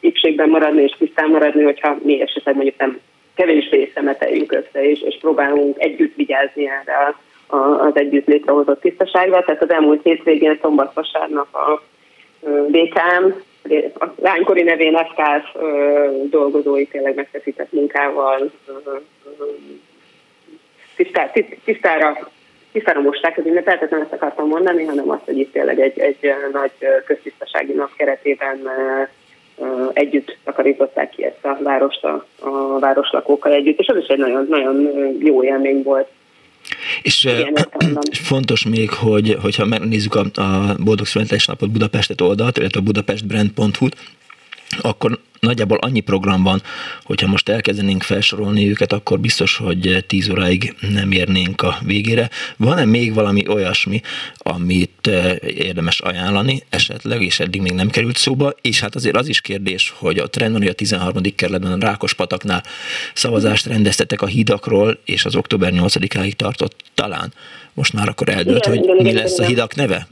épségben 0.00 0.48
maradni 0.48 0.82
és 0.82 0.94
tisztán 0.98 1.30
maradni, 1.30 1.62
hogyha 1.62 1.96
mi 2.02 2.20
esetleg 2.20 2.54
mondjuk 2.54 2.78
nem 2.78 3.00
kevésbé 3.34 3.90
szemeteljünk 3.94 4.52
össze, 4.52 4.90
és, 4.90 5.02
és 5.02 5.18
próbálunk 5.20 5.76
együtt 5.78 6.16
vigyázni 6.16 6.68
erre 6.68 7.14
az 7.78 7.96
együtt 7.96 8.26
létrehozott 8.26 8.80
tisztaságra. 8.80 9.44
Tehát 9.44 9.62
az 9.62 9.70
elmúlt 9.70 10.02
hétvégén 10.02 10.58
szombat-vasárnap 10.62 11.54
a 11.54 11.82
BKM 12.68 13.26
a 13.98 14.06
lánykori 14.16 14.62
nevén 14.62 14.96
FKF 14.96 15.60
dolgozói 16.30 16.86
tényleg 16.86 17.14
megfeszített 17.14 17.72
munkával 17.72 18.50
tisztá, 20.96 21.30
tisztára, 21.64 22.30
tisztára 22.72 23.00
mosták 23.00 23.38
az 23.38 23.46
ünnepet, 23.46 23.90
nem 23.90 24.00
ezt 24.00 24.12
akartam 24.12 24.48
mondani, 24.48 24.84
hanem 24.84 25.10
azt, 25.10 25.24
hogy 25.24 25.38
itt 25.38 25.52
tényleg 25.52 25.80
egy, 25.80 25.98
egy 25.98 26.34
nagy 26.52 26.72
köztisztasági 27.04 27.72
nap 27.72 27.90
keretében 27.96 28.68
együtt 29.92 30.36
takarították 30.44 31.10
ki 31.10 31.24
ezt 31.24 31.44
a 31.44 31.58
várost 31.62 32.04
a, 32.04 32.26
a 32.38 32.78
városlakókkal 32.78 33.52
együtt, 33.52 33.78
és 33.78 33.86
az 33.86 33.96
is 33.96 34.06
egy 34.06 34.18
nagyon, 34.18 34.46
nagyon 34.48 34.90
jó 35.18 35.42
élmény 35.42 35.82
volt. 35.82 36.08
És 37.02 37.24
Igen, 37.24 37.54
fontos 38.12 38.64
még, 38.64 38.90
hogy, 38.90 39.36
hogyha 39.40 39.64
megnézzük 39.64 40.14
a, 40.14 40.40
a 40.40 40.74
Boldog 40.78 41.06
Születésnapot 41.06 41.70
Budapestet 41.70 42.20
oldalt, 42.20 42.58
illetve 42.58 42.80
a 42.80 42.82
budapestbrand.hu-t, 42.82 43.96
akkor 44.80 45.20
nagyjából 45.40 45.78
annyi 45.78 46.00
program 46.00 46.42
van, 46.42 46.62
hogyha 47.02 47.26
most 47.26 47.48
elkezdenénk 47.48 48.02
felsorolni 48.02 48.68
őket, 48.68 48.92
akkor 48.92 49.20
biztos, 49.20 49.56
hogy 49.56 50.04
10 50.06 50.28
óráig 50.28 50.74
nem 50.92 51.12
érnénk 51.12 51.62
a 51.62 51.78
végére. 51.84 52.30
Van-e 52.56 52.84
még 52.84 53.14
valami 53.14 53.48
olyasmi, 53.48 54.00
amit 54.36 55.06
eh, 55.06 55.36
érdemes 55.42 56.00
ajánlani 56.00 56.62
esetleg, 56.68 57.22
és 57.22 57.40
eddig 57.40 57.60
még 57.60 57.72
nem 57.72 57.90
került 57.90 58.16
szóba, 58.16 58.54
és 58.60 58.80
hát 58.80 58.94
azért 58.94 59.16
az 59.16 59.28
is 59.28 59.40
kérdés, 59.40 59.94
hogy 59.96 60.18
a 60.18 60.28
trend 60.28 60.52
van, 60.52 60.60
hogy 60.60 60.70
a 60.70 60.74
13. 60.74 61.22
kerületben 61.34 61.72
a 61.72 61.86
Rákospataknál 61.86 62.62
szavazást 63.14 63.66
rendeztetek 63.66 64.22
a 64.22 64.26
hídakról, 64.26 64.98
és 65.04 65.24
az 65.24 65.36
október 65.36 65.72
8-áig 65.74 66.32
tartott 66.32 66.84
talán. 66.94 67.32
Most 67.74 67.92
már 67.92 68.08
akkor 68.08 68.28
eldőlt, 68.28 68.66
igen, 68.66 68.78
hogy 68.78 68.84
igen, 68.84 68.96
mi 68.96 69.08
igen, 69.08 69.22
lesz 69.22 69.32
igen. 69.32 69.44
a 69.44 69.48
hídak 69.48 69.74
neve? 69.74 70.06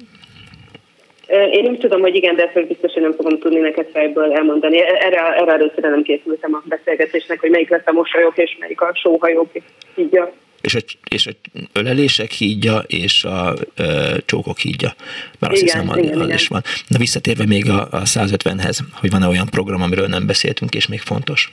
Én 1.28 1.66
úgy 1.66 1.78
tudom, 1.78 2.00
hogy 2.00 2.14
igen, 2.14 2.36
de 2.36 2.42
ezt 2.42 2.66
biztos, 2.66 2.92
hogy 2.92 3.02
nem 3.02 3.14
fogom 3.14 3.38
tudni 3.38 3.58
neked 3.58 3.88
fejből 3.92 4.32
elmondani. 4.32 4.80
Erre, 4.80 5.34
erre 5.36 5.52
először 5.52 5.80
nem 5.80 6.02
készültem 6.02 6.54
a 6.54 6.62
beszélgetésnek, 6.64 7.40
hogy 7.40 7.50
melyik 7.50 7.68
lesz 7.68 7.86
a 7.86 7.92
mosolyok 7.92 8.38
és 8.38 8.56
melyik 8.60 8.80
a 8.80 8.90
sóhajók 8.94 9.50
hídja. 9.94 10.32
És 10.60 10.74
a, 10.74 10.78
és 11.10 11.26
a 11.26 11.30
ölelések 11.72 12.30
hídja 12.30 12.82
és 12.86 13.24
a 13.24 13.54
ö, 13.76 13.84
csókok 14.26 14.58
hídja. 14.58 14.94
Mert 15.38 15.52
azt 15.52 15.62
igen, 15.62 15.80
hiszem, 15.80 15.98
igen, 15.98 16.18
az 16.18 16.24
igen. 16.24 16.36
is 16.36 16.48
van. 16.48 16.62
Na 16.88 16.98
visszatérve 16.98 17.44
még 17.46 17.70
a, 17.70 17.82
a 17.90 18.02
150-hez, 18.02 18.78
hogy 19.00 19.10
van-e 19.10 19.26
olyan 19.26 19.46
program, 19.50 19.82
amiről 19.82 20.06
nem 20.06 20.26
beszéltünk, 20.26 20.74
és 20.74 20.86
még 20.86 21.00
fontos? 21.00 21.52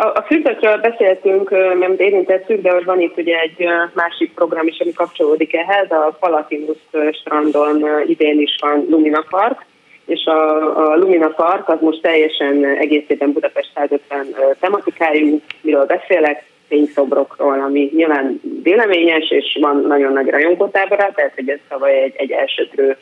A, 0.00 0.06
a 0.06 0.22
fürdőkről 0.26 0.76
beszéltünk, 0.76 1.50
mert 1.78 2.00
érintettük, 2.00 2.62
de 2.62 2.80
van 2.84 3.00
itt 3.00 3.18
ugye 3.18 3.38
egy 3.38 3.68
másik 3.94 4.34
program 4.34 4.66
is, 4.66 4.80
ami 4.80 4.92
kapcsolódik 4.92 5.54
ehhez. 5.54 5.90
A 5.90 6.16
Palatinus 6.20 6.76
strandon 7.12 7.84
idén 8.06 8.40
is 8.40 8.56
van 8.60 8.86
Lumina 8.90 9.24
Park, 9.30 9.64
és 10.06 10.24
a, 10.24 10.92
a 10.92 10.96
Lumina 10.96 11.28
Park 11.28 11.68
az 11.68 11.80
most 11.80 12.02
teljesen 12.02 12.64
egészében 12.64 13.32
Budapest 13.32 13.70
150 13.74 14.26
tematikájú, 14.60 15.40
miről 15.60 15.86
beszélek, 15.86 16.44
fényszobrokról, 16.68 17.60
ami 17.60 17.90
nyilván 17.96 18.40
véleményes, 18.62 19.30
és 19.30 19.58
van 19.60 19.84
nagyon 19.86 20.12
nagy 20.12 20.28
rajongótábora, 20.28 21.10
tehát 21.14 21.34
hogy 21.34 21.48
ez 21.48 21.58
tavaly 21.68 22.02
egy, 22.02 22.14
egy 22.16 22.30
elsőtrő 22.30 22.96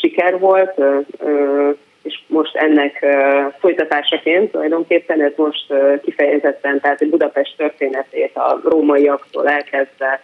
siker 0.00 0.38
volt. 0.38 0.72
Ö, 0.76 0.98
ö, 1.18 1.70
és 2.04 2.20
most 2.26 2.56
ennek 2.56 3.06
folytatásaként 3.58 4.50
tulajdonképpen 4.50 5.22
ez 5.22 5.32
most 5.36 5.72
kifejezetten, 6.02 6.80
tehát 6.80 7.00
a 7.00 7.06
Budapest 7.10 7.56
történetét 7.56 8.36
a 8.36 8.60
rómaiaktól 8.64 9.48
elkezdve 9.48 10.20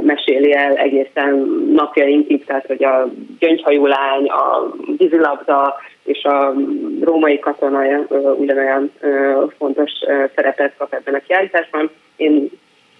meséli 0.00 0.54
el 0.54 0.74
egészen 0.76 1.34
napjainkig, 1.72 2.44
tehát 2.44 2.66
hogy 2.66 2.84
a 2.84 3.08
gyöngyhajú 3.38 3.86
lány, 3.86 4.26
a 4.26 4.72
vízilabda 4.96 5.74
és 6.04 6.24
a 6.24 6.54
római 7.00 7.38
katona 7.38 7.80
ugyanolyan 8.36 8.92
fontos 9.58 9.90
szerepet 10.34 10.72
kap 10.78 10.92
ebben 10.94 11.14
a 11.14 11.22
kiállításban. 11.26 11.90
Én 12.16 12.50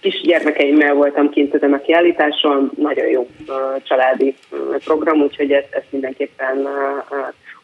kis 0.01 0.21
gyermekeimmel 0.21 0.95
voltam 0.95 1.31
kint 1.31 1.55
ezen 1.55 1.73
a 1.73 1.81
kiállításon, 1.81 2.71
nagyon 2.77 3.07
jó 3.07 3.27
családi 3.83 4.35
program, 4.85 5.21
úgyhogy 5.21 5.53
ezt, 5.53 5.69
ezt 5.71 5.87
mindenképpen 5.91 6.69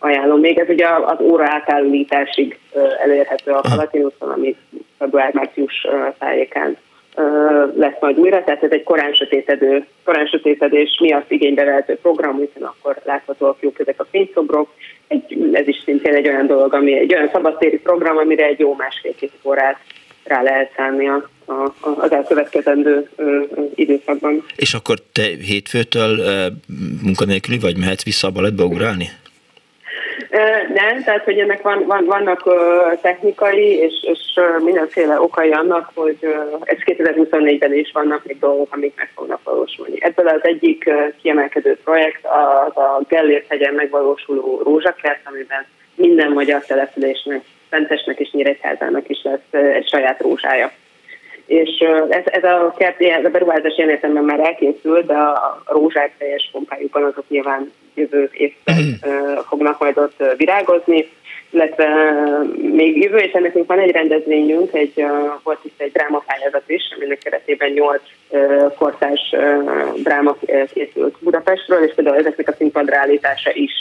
ajánlom. 0.03 0.41
Még 0.41 0.59
ez 0.59 0.69
ugye 0.69 0.87
az 0.89 1.21
óra 1.21 1.45
átállításig 1.49 2.59
elérhető 3.03 3.51
a 3.51 3.61
Palatinuson, 3.61 4.31
ami 4.31 4.57
február-március 4.99 5.87
tájékán 6.19 6.77
lesz 7.77 8.01
majd 8.01 8.19
újra, 8.19 8.45
tehát 8.45 8.63
ez 8.63 8.71
egy 8.71 8.83
korán 8.83 9.13
sötétedő, 9.13 9.87
korán 10.05 10.27
sötétedés 10.27 10.99
miatt 11.01 11.31
igénybe 11.31 11.65
vehető 11.65 11.97
program, 11.97 12.39
hiszen 12.39 12.63
akkor 12.63 12.97
láthatóak 13.05 13.57
jók 13.61 13.79
ezek 13.79 14.01
a 14.01 14.07
fényszobrok. 14.11 14.69
Egy, 15.09 15.51
ez 15.53 15.69
is 15.69 15.83
szintén 15.85 16.15
egy 16.15 16.29
olyan 16.29 16.47
dolog, 16.47 16.75
ami 16.75 16.99
egy 16.99 17.15
olyan 17.15 17.29
szabadtéri 17.33 17.79
program, 17.79 18.17
amire 18.17 18.45
egy 18.45 18.59
jó 18.59 18.75
másfél-két 18.75 19.33
órát 19.43 19.79
rá 20.25 20.43
lehet 20.43 20.73
szállni 20.77 21.09
a, 21.09 21.29
a, 21.47 21.75
az 21.83 22.13
elkövetkezendő 22.13 23.09
ö, 23.17 23.41
időszakban. 23.75 24.45
És 24.57 24.75
akkor 24.75 24.99
te 25.13 25.23
hétfőtől 25.23 26.19
munkanélküli 27.03 27.59
vagy, 27.59 27.79
mehetsz 27.79 28.05
vissza 28.05 28.27
a 28.27 28.31
balettbe 28.31 28.63
ugrálni? 28.63 29.09
Nem, 30.75 31.03
tehát 31.05 31.25
hogy 31.25 31.39
ennek 31.39 31.63
van, 31.63 31.87
van, 31.87 32.05
vannak 32.05 32.43
technikai 33.01 33.77
és, 33.79 33.93
és 34.03 34.41
mindenféle 34.65 35.21
okai 35.21 35.51
annak, 35.51 35.91
hogy 35.95 36.19
ez 36.61 36.77
2024-ben 36.85 37.75
is 37.75 37.91
vannak 37.93 38.25
még 38.25 38.39
dolgok, 38.39 38.69
amik 38.71 38.93
meg 38.97 39.11
fognak 39.15 39.41
valósulni. 39.45 39.97
Ebből 39.99 40.29
az 40.29 40.41
egyik 40.43 40.91
kiemelkedő 41.23 41.79
projekt 41.85 42.25
az 42.25 42.77
a 42.77 43.01
Gellért 43.09 43.49
hegyen 43.49 43.75
megvalósuló 43.75 44.61
rózsakert, 44.65 45.21
amiben 45.25 45.67
minden 45.95 46.33
magyar 46.33 46.65
településnek, 46.65 47.45
Szentesnek 47.71 48.19
és 48.19 48.31
Nyíregyházának 48.31 49.09
is 49.09 49.23
lesz 49.23 49.63
egy 49.75 49.89
saját 49.89 50.21
rózsája 50.21 50.73
és 51.47 51.79
ez, 52.09 52.23
ez 52.25 52.45
a 52.45 52.75
kert, 52.79 53.01
ez 53.01 53.25
a 53.25 53.29
beruházás 53.29 53.77
ilyen 53.77 53.91
értelemben 53.91 54.25
már 54.25 54.41
elkészült, 54.47 55.07
de 55.07 55.15
a 55.15 55.63
rózsák 55.67 56.13
teljes 56.19 56.49
pompájukban 56.53 57.05
azok 57.05 57.25
nyilván 57.29 57.73
jövő 57.95 58.31
évben 58.33 58.99
fognak 59.49 59.79
majd 59.79 59.99
ott 59.99 60.23
virágozni, 60.37 61.09
illetve 61.51 61.89
még 62.73 63.03
jövő 63.03 63.17
és 63.17 63.33
ennek 63.33 63.57
van 63.67 63.79
egy 63.79 63.91
rendezvényünk, 63.91 64.73
egy, 64.73 65.05
volt 65.43 65.59
itt 65.63 65.81
egy 65.81 65.93
drámapályázat 65.93 66.63
is, 66.67 66.83
aminek 66.97 67.19
keretében 67.19 67.71
nyolc 67.71 68.03
kortárs 68.79 69.35
dráma 70.03 70.37
készült 70.73 71.17
Budapestről, 71.21 71.85
és 71.85 71.95
például 71.95 72.17
ezeknek 72.17 72.49
a 72.49 72.55
színpadra 72.59 72.99
állítása 72.99 73.51
is 73.55 73.73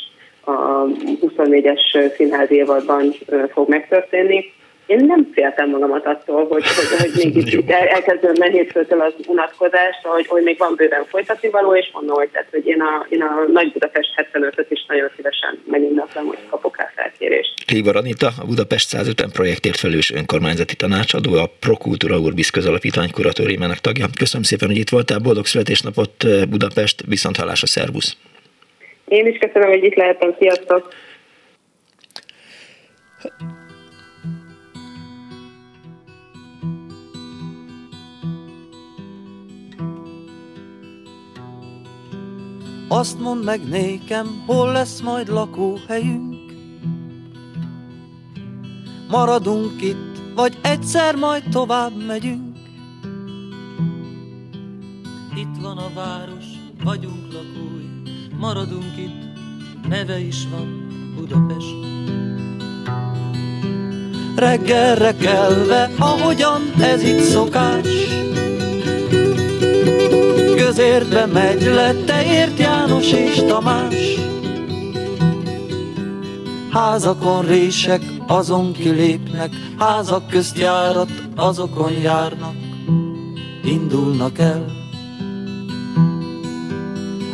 a 0.43 0.86
24-es 1.21 2.13
színházi 2.15 2.56
évadban 2.56 3.13
fog 3.52 3.69
megtörténni 3.69 4.54
én 4.91 5.06
nem 5.06 5.30
féltem 5.34 5.69
magamat 5.69 6.06
attól, 6.06 6.47
hogy, 6.47 6.63
hogy, 6.63 6.99
hogy 6.99 7.12
még 7.15 7.54
itt, 7.54 7.71
el, 7.71 7.88
elkezdődne 7.88 8.49
hétfőtől 8.49 9.01
az 9.01 9.13
unatkozás, 9.27 9.95
hogy, 10.04 10.27
hogy 10.27 10.43
még 10.43 10.58
van 10.58 10.73
bőven 10.75 11.06
folytatni 11.06 11.49
való, 11.49 11.75
és 11.75 11.89
mondom, 11.93 12.15
hogy, 12.15 12.30
tehát, 12.30 12.47
hogy 12.51 12.67
én 12.67 12.82
a, 12.82 13.06
én 13.10 13.21
a 13.21 13.45
Nagy 13.51 13.71
Budapest 13.71 14.10
75-öt 14.15 14.71
is 14.71 14.86
nagyon 14.88 15.10
szívesen 15.15 15.62
megindítom, 15.65 16.25
hogy 16.25 16.38
kapok 16.49 16.75
el 16.80 16.91
felkérést. 16.95 17.54
Livar 17.71 17.95
Anita, 17.95 18.27
a 18.41 18.45
Budapest 18.45 18.88
150 18.88 19.30
projektért 19.34 19.77
felelős 19.77 20.12
önkormányzati 20.12 20.75
tanácsadó, 20.75 21.34
a 21.34 21.51
Prokultúra 21.60 22.17
Urbis 22.17 22.49
közalapítvány 22.49 23.12
kuratóriumának 23.12 23.77
tagja. 23.77 24.06
Köszönöm 24.17 24.43
szépen, 24.43 24.67
hogy 24.67 24.77
itt 24.77 24.89
voltál, 24.89 25.19
boldog 25.19 25.45
születésnapot 25.45 26.49
Budapest, 26.49 27.04
viszont 27.08 27.38
hallásra, 27.38 27.67
szervusz! 27.67 28.17
Én 29.08 29.25
is 29.27 29.38
köszönöm, 29.38 29.69
hogy 29.69 29.84
itt 29.84 29.95
lehetem, 29.95 30.36
sziasztok! 30.39 30.93
Azt 42.91 43.19
mondd 43.19 43.43
meg 43.43 43.69
nékem, 43.69 44.43
hol 44.45 44.71
lesz 44.71 45.01
majd 45.01 45.27
lakóhelyünk? 45.27 46.54
Maradunk 49.10 49.82
itt, 49.82 50.21
vagy 50.36 50.60
egyszer 50.62 51.15
majd 51.15 51.43
tovább 51.51 52.06
megyünk? 52.06 52.58
Itt 55.36 55.62
van 55.62 55.77
a 55.77 55.89
város, 55.95 56.45
vagyunk 56.84 57.34
lakói 57.34 58.13
Maradunk 58.39 58.97
itt, 58.97 59.23
neve 59.89 60.19
is 60.19 60.47
van 60.51 60.88
Budapest. 61.15 61.75
Reggelre 64.36 65.15
kelve, 65.15 65.89
ahogyan 65.97 66.62
ez 66.80 67.04
itt 67.04 67.19
szokás 67.19 67.88
közértbe 70.65 71.26
megy 71.26 71.62
le, 71.62 71.93
te 71.93 72.26
ért 72.26 72.60
János 72.60 73.12
és 73.12 73.36
Tamás. 73.47 73.95
Házakon 76.71 77.45
rések, 77.45 78.02
azon 78.28 78.74
kilépnek, 78.74 79.50
házak 79.78 80.28
közt 80.28 80.58
járat, 80.58 81.10
azokon 81.36 81.91
járnak, 81.91 82.56
indulnak 83.63 84.39
el. 84.39 84.65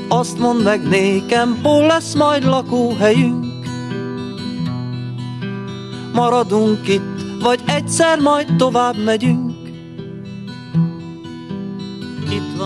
Azt 0.08 0.40
mondd 0.40 0.64
meg 0.64 0.88
nékem, 0.88 1.60
hol 1.64 1.86
lesz 1.86 2.14
majd 2.14 2.43
lakóhelyünk? 2.43 3.45
Maradunk 6.14 6.88
itt, 6.88 7.41
vagy 7.41 7.60
egyszer 7.66 8.20
majd 8.20 8.56
tovább 8.58 9.04
megyünk? 9.04 9.47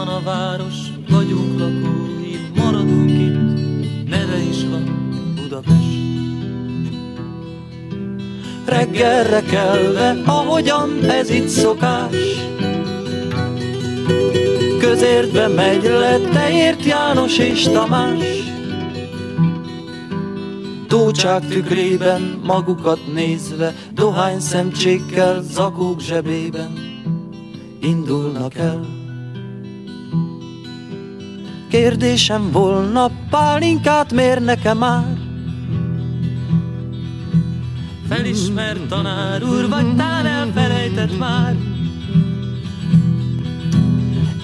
Van 0.05 0.15
a 0.15 0.21
város, 0.23 0.75
vagyunk 1.09 1.59
lakói, 1.59 2.35
maradunk 2.55 3.09
itt, 3.09 4.09
neve 4.09 4.37
is 4.49 4.63
van 4.63 5.33
Budapest. 5.35 5.99
Reggelre 8.65 9.41
kelve, 9.41 10.21
ahogyan 10.25 11.09
ez 11.09 11.29
itt 11.29 11.47
szokás, 11.47 12.15
közértbe 14.79 15.47
megy 15.47 15.83
le, 15.83 16.17
te 16.17 16.51
ért 16.51 16.85
János 16.85 17.37
és 17.37 17.63
Tamás. 17.63 18.19
tócsák 20.87 21.47
tükrében 21.47 22.41
magukat 22.43 22.99
nézve, 23.13 23.75
dohány 23.93 24.39
szemcsékkel, 24.39 25.41
zakók 25.41 25.99
zsebében 25.99 26.73
indulnak 27.79 28.55
el. 28.55 29.00
Kérdésem 31.71 32.51
volna, 32.51 33.11
pálinkát 33.29 34.13
mér 34.13 34.41
nekem 34.41 34.77
már? 34.77 35.17
Felismert 38.09 38.87
tanár 38.87 39.43
úr, 39.43 39.69
vagy 39.69 39.95
tán 39.95 40.25
elfelejtett 40.25 41.17
már? 41.17 41.55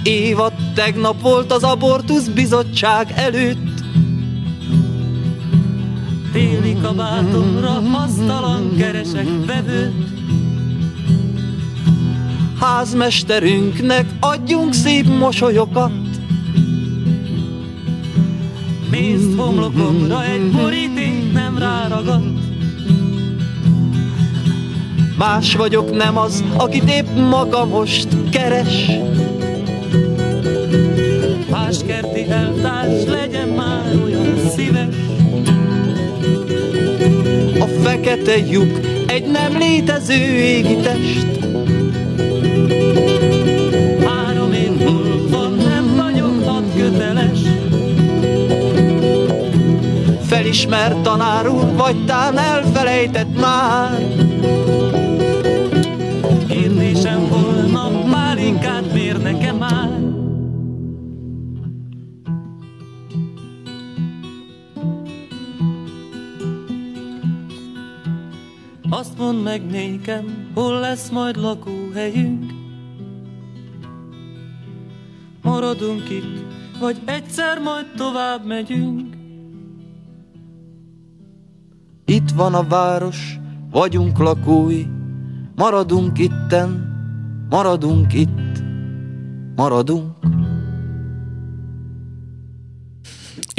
Évad 0.03 0.53
tegnap 0.75 1.21
volt 1.21 1.51
az 1.51 1.63
abortusz 1.63 2.27
bizottság 2.27 3.13
előtt 3.15 3.81
Téli 6.31 6.77
kabátomra 6.81 7.69
hasztalan 7.69 8.75
keresek 8.77 9.27
vevőt 9.45 10.09
Házmesterünknek 12.59 14.05
adjunk 14.19 14.73
szép 14.73 15.07
mosolyokat 15.07 16.06
Pénzt 18.97 19.39
homlokomra 19.39 20.23
egy 20.23 20.51
boríték 20.51 21.33
nem 21.33 21.57
ráragadt 21.57 22.25
Más 25.17 25.55
vagyok 25.55 25.95
nem 25.95 26.17
az, 26.17 26.43
akit 26.57 26.89
épp 26.89 27.05
maga 27.29 27.65
most 27.65 28.07
keres. 28.31 28.89
Páskerti 31.49 32.25
eltárs 32.29 33.05
legyen 33.05 33.47
már 33.47 33.95
olyan 34.03 34.49
szíves. 34.55 34.95
A 37.59 37.65
fekete 37.83 38.37
lyuk 38.37 38.79
egy 39.07 39.25
nem 39.25 39.57
létező 39.57 40.23
égi 40.37 40.75
test 40.75 41.37
Felismert 50.47 51.01
tanár 51.01 51.47
úr, 51.49 51.75
vagy 51.75 52.05
tán 52.05 52.37
elfelejtett 52.37 53.39
már. 53.39 53.97
Kérdésem 56.47 57.27
volna, 57.27 58.09
pálinkát 58.11 58.93
mér 58.93 59.21
nekem 59.21 59.55
már. 59.55 59.99
Azt 68.89 69.17
mondd 69.17 69.37
meg 69.37 69.65
nékem, 69.65 70.51
hol 70.53 70.79
lesz 70.79 71.09
majd 71.09 71.37
lakóhelyünk. 71.37 72.51
Maradunk 75.41 76.09
itt, 76.09 76.45
vagy 76.79 76.97
egyszer 77.05 77.59
majd 77.59 77.85
tovább 77.95 78.45
megyünk 78.45 79.06
Itt 82.09 82.31
van 82.31 82.53
a 82.53 82.67
város, 82.67 83.39
vagyunk 83.71 84.17
lakói. 84.17 84.85
Maradunk 85.55 86.19
itten, 86.19 86.69
maradunk 87.49 88.13
itt, 88.13 88.63
maradunk 89.55 90.15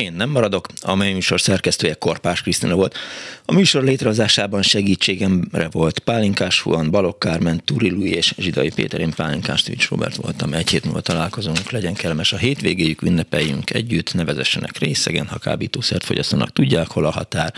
Én 0.02 0.12
nem 0.12 0.30
maradok, 0.30 0.66
amely 0.80 1.12
műsor 1.12 1.40
szerkesztője 1.40 1.94
Korpás 1.94 2.42
Krisztina 2.42 2.74
volt. 2.74 2.98
A 3.44 3.52
műsor 3.52 3.82
létrehozásában 3.82 4.62
segítségemre 4.62 5.68
volt 5.70 5.98
Pálinkás 5.98 6.60
Huan, 6.60 6.90
Balok 6.90 7.18
Kármen, 7.18 7.60
Turi 7.64 7.90
Lui 7.90 8.12
és 8.12 8.34
Zsidai 8.36 8.70
Péter, 8.74 9.00
én 9.00 9.12
Pálinkás 9.16 9.62
Tűcs 9.62 9.88
Robert 9.88 10.16
voltam. 10.16 10.52
Egy 10.52 10.70
hét 10.70 10.84
múlva 10.84 11.00
találkozunk, 11.00 11.70
legyen 11.70 11.94
kellemes 11.94 12.32
a 12.32 12.36
hétvégéjük, 12.36 13.02
ünnepeljünk 13.02 13.70
együtt, 13.70 14.14
nevezessenek 14.14 14.78
részegen, 14.78 15.26
ha 15.26 15.38
kábítószert 15.38 16.04
fogyasztanak, 16.04 16.52
tudják, 16.52 16.88
hol 16.88 17.04
a 17.04 17.10
határ. 17.10 17.52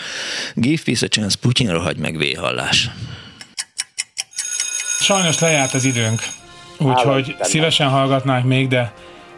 Give 0.54 0.82
peace 0.84 1.06
a 1.06 1.08
chance, 1.08 1.36
Putyin 1.40 1.72
rohagy 1.72 1.96
meg 1.96 2.16
véhallás. 2.16 2.90
Sajnos 5.00 5.38
lejárt 5.38 5.74
az 5.74 5.84
időnk, 5.84 6.20
úgyhogy 6.78 7.36
szívesen 7.40 7.88
hallgatnánk 7.88 8.44
még, 8.44 8.68
de... 8.68 8.92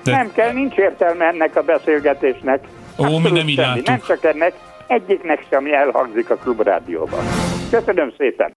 de... 0.04 0.10
Nem 0.10 0.32
kell, 0.32 0.52
nincs 0.52 0.74
értelme 0.76 1.24
ennek 1.24 1.56
a 1.56 1.62
beszélgetésnek. 1.62 2.60
Ó, 2.98 3.18
mi 3.18 3.30
nem 3.30 3.48
így 3.48 3.82
Nem 3.84 4.00
csak 4.06 4.24
ennek, 4.24 4.54
egyiknek 4.86 5.46
sem 5.50 5.66
elhangzik 5.66 6.30
a 6.30 6.36
klubrádióban. 6.36 7.24
Köszönöm 7.70 8.12
szépen! 8.18 8.52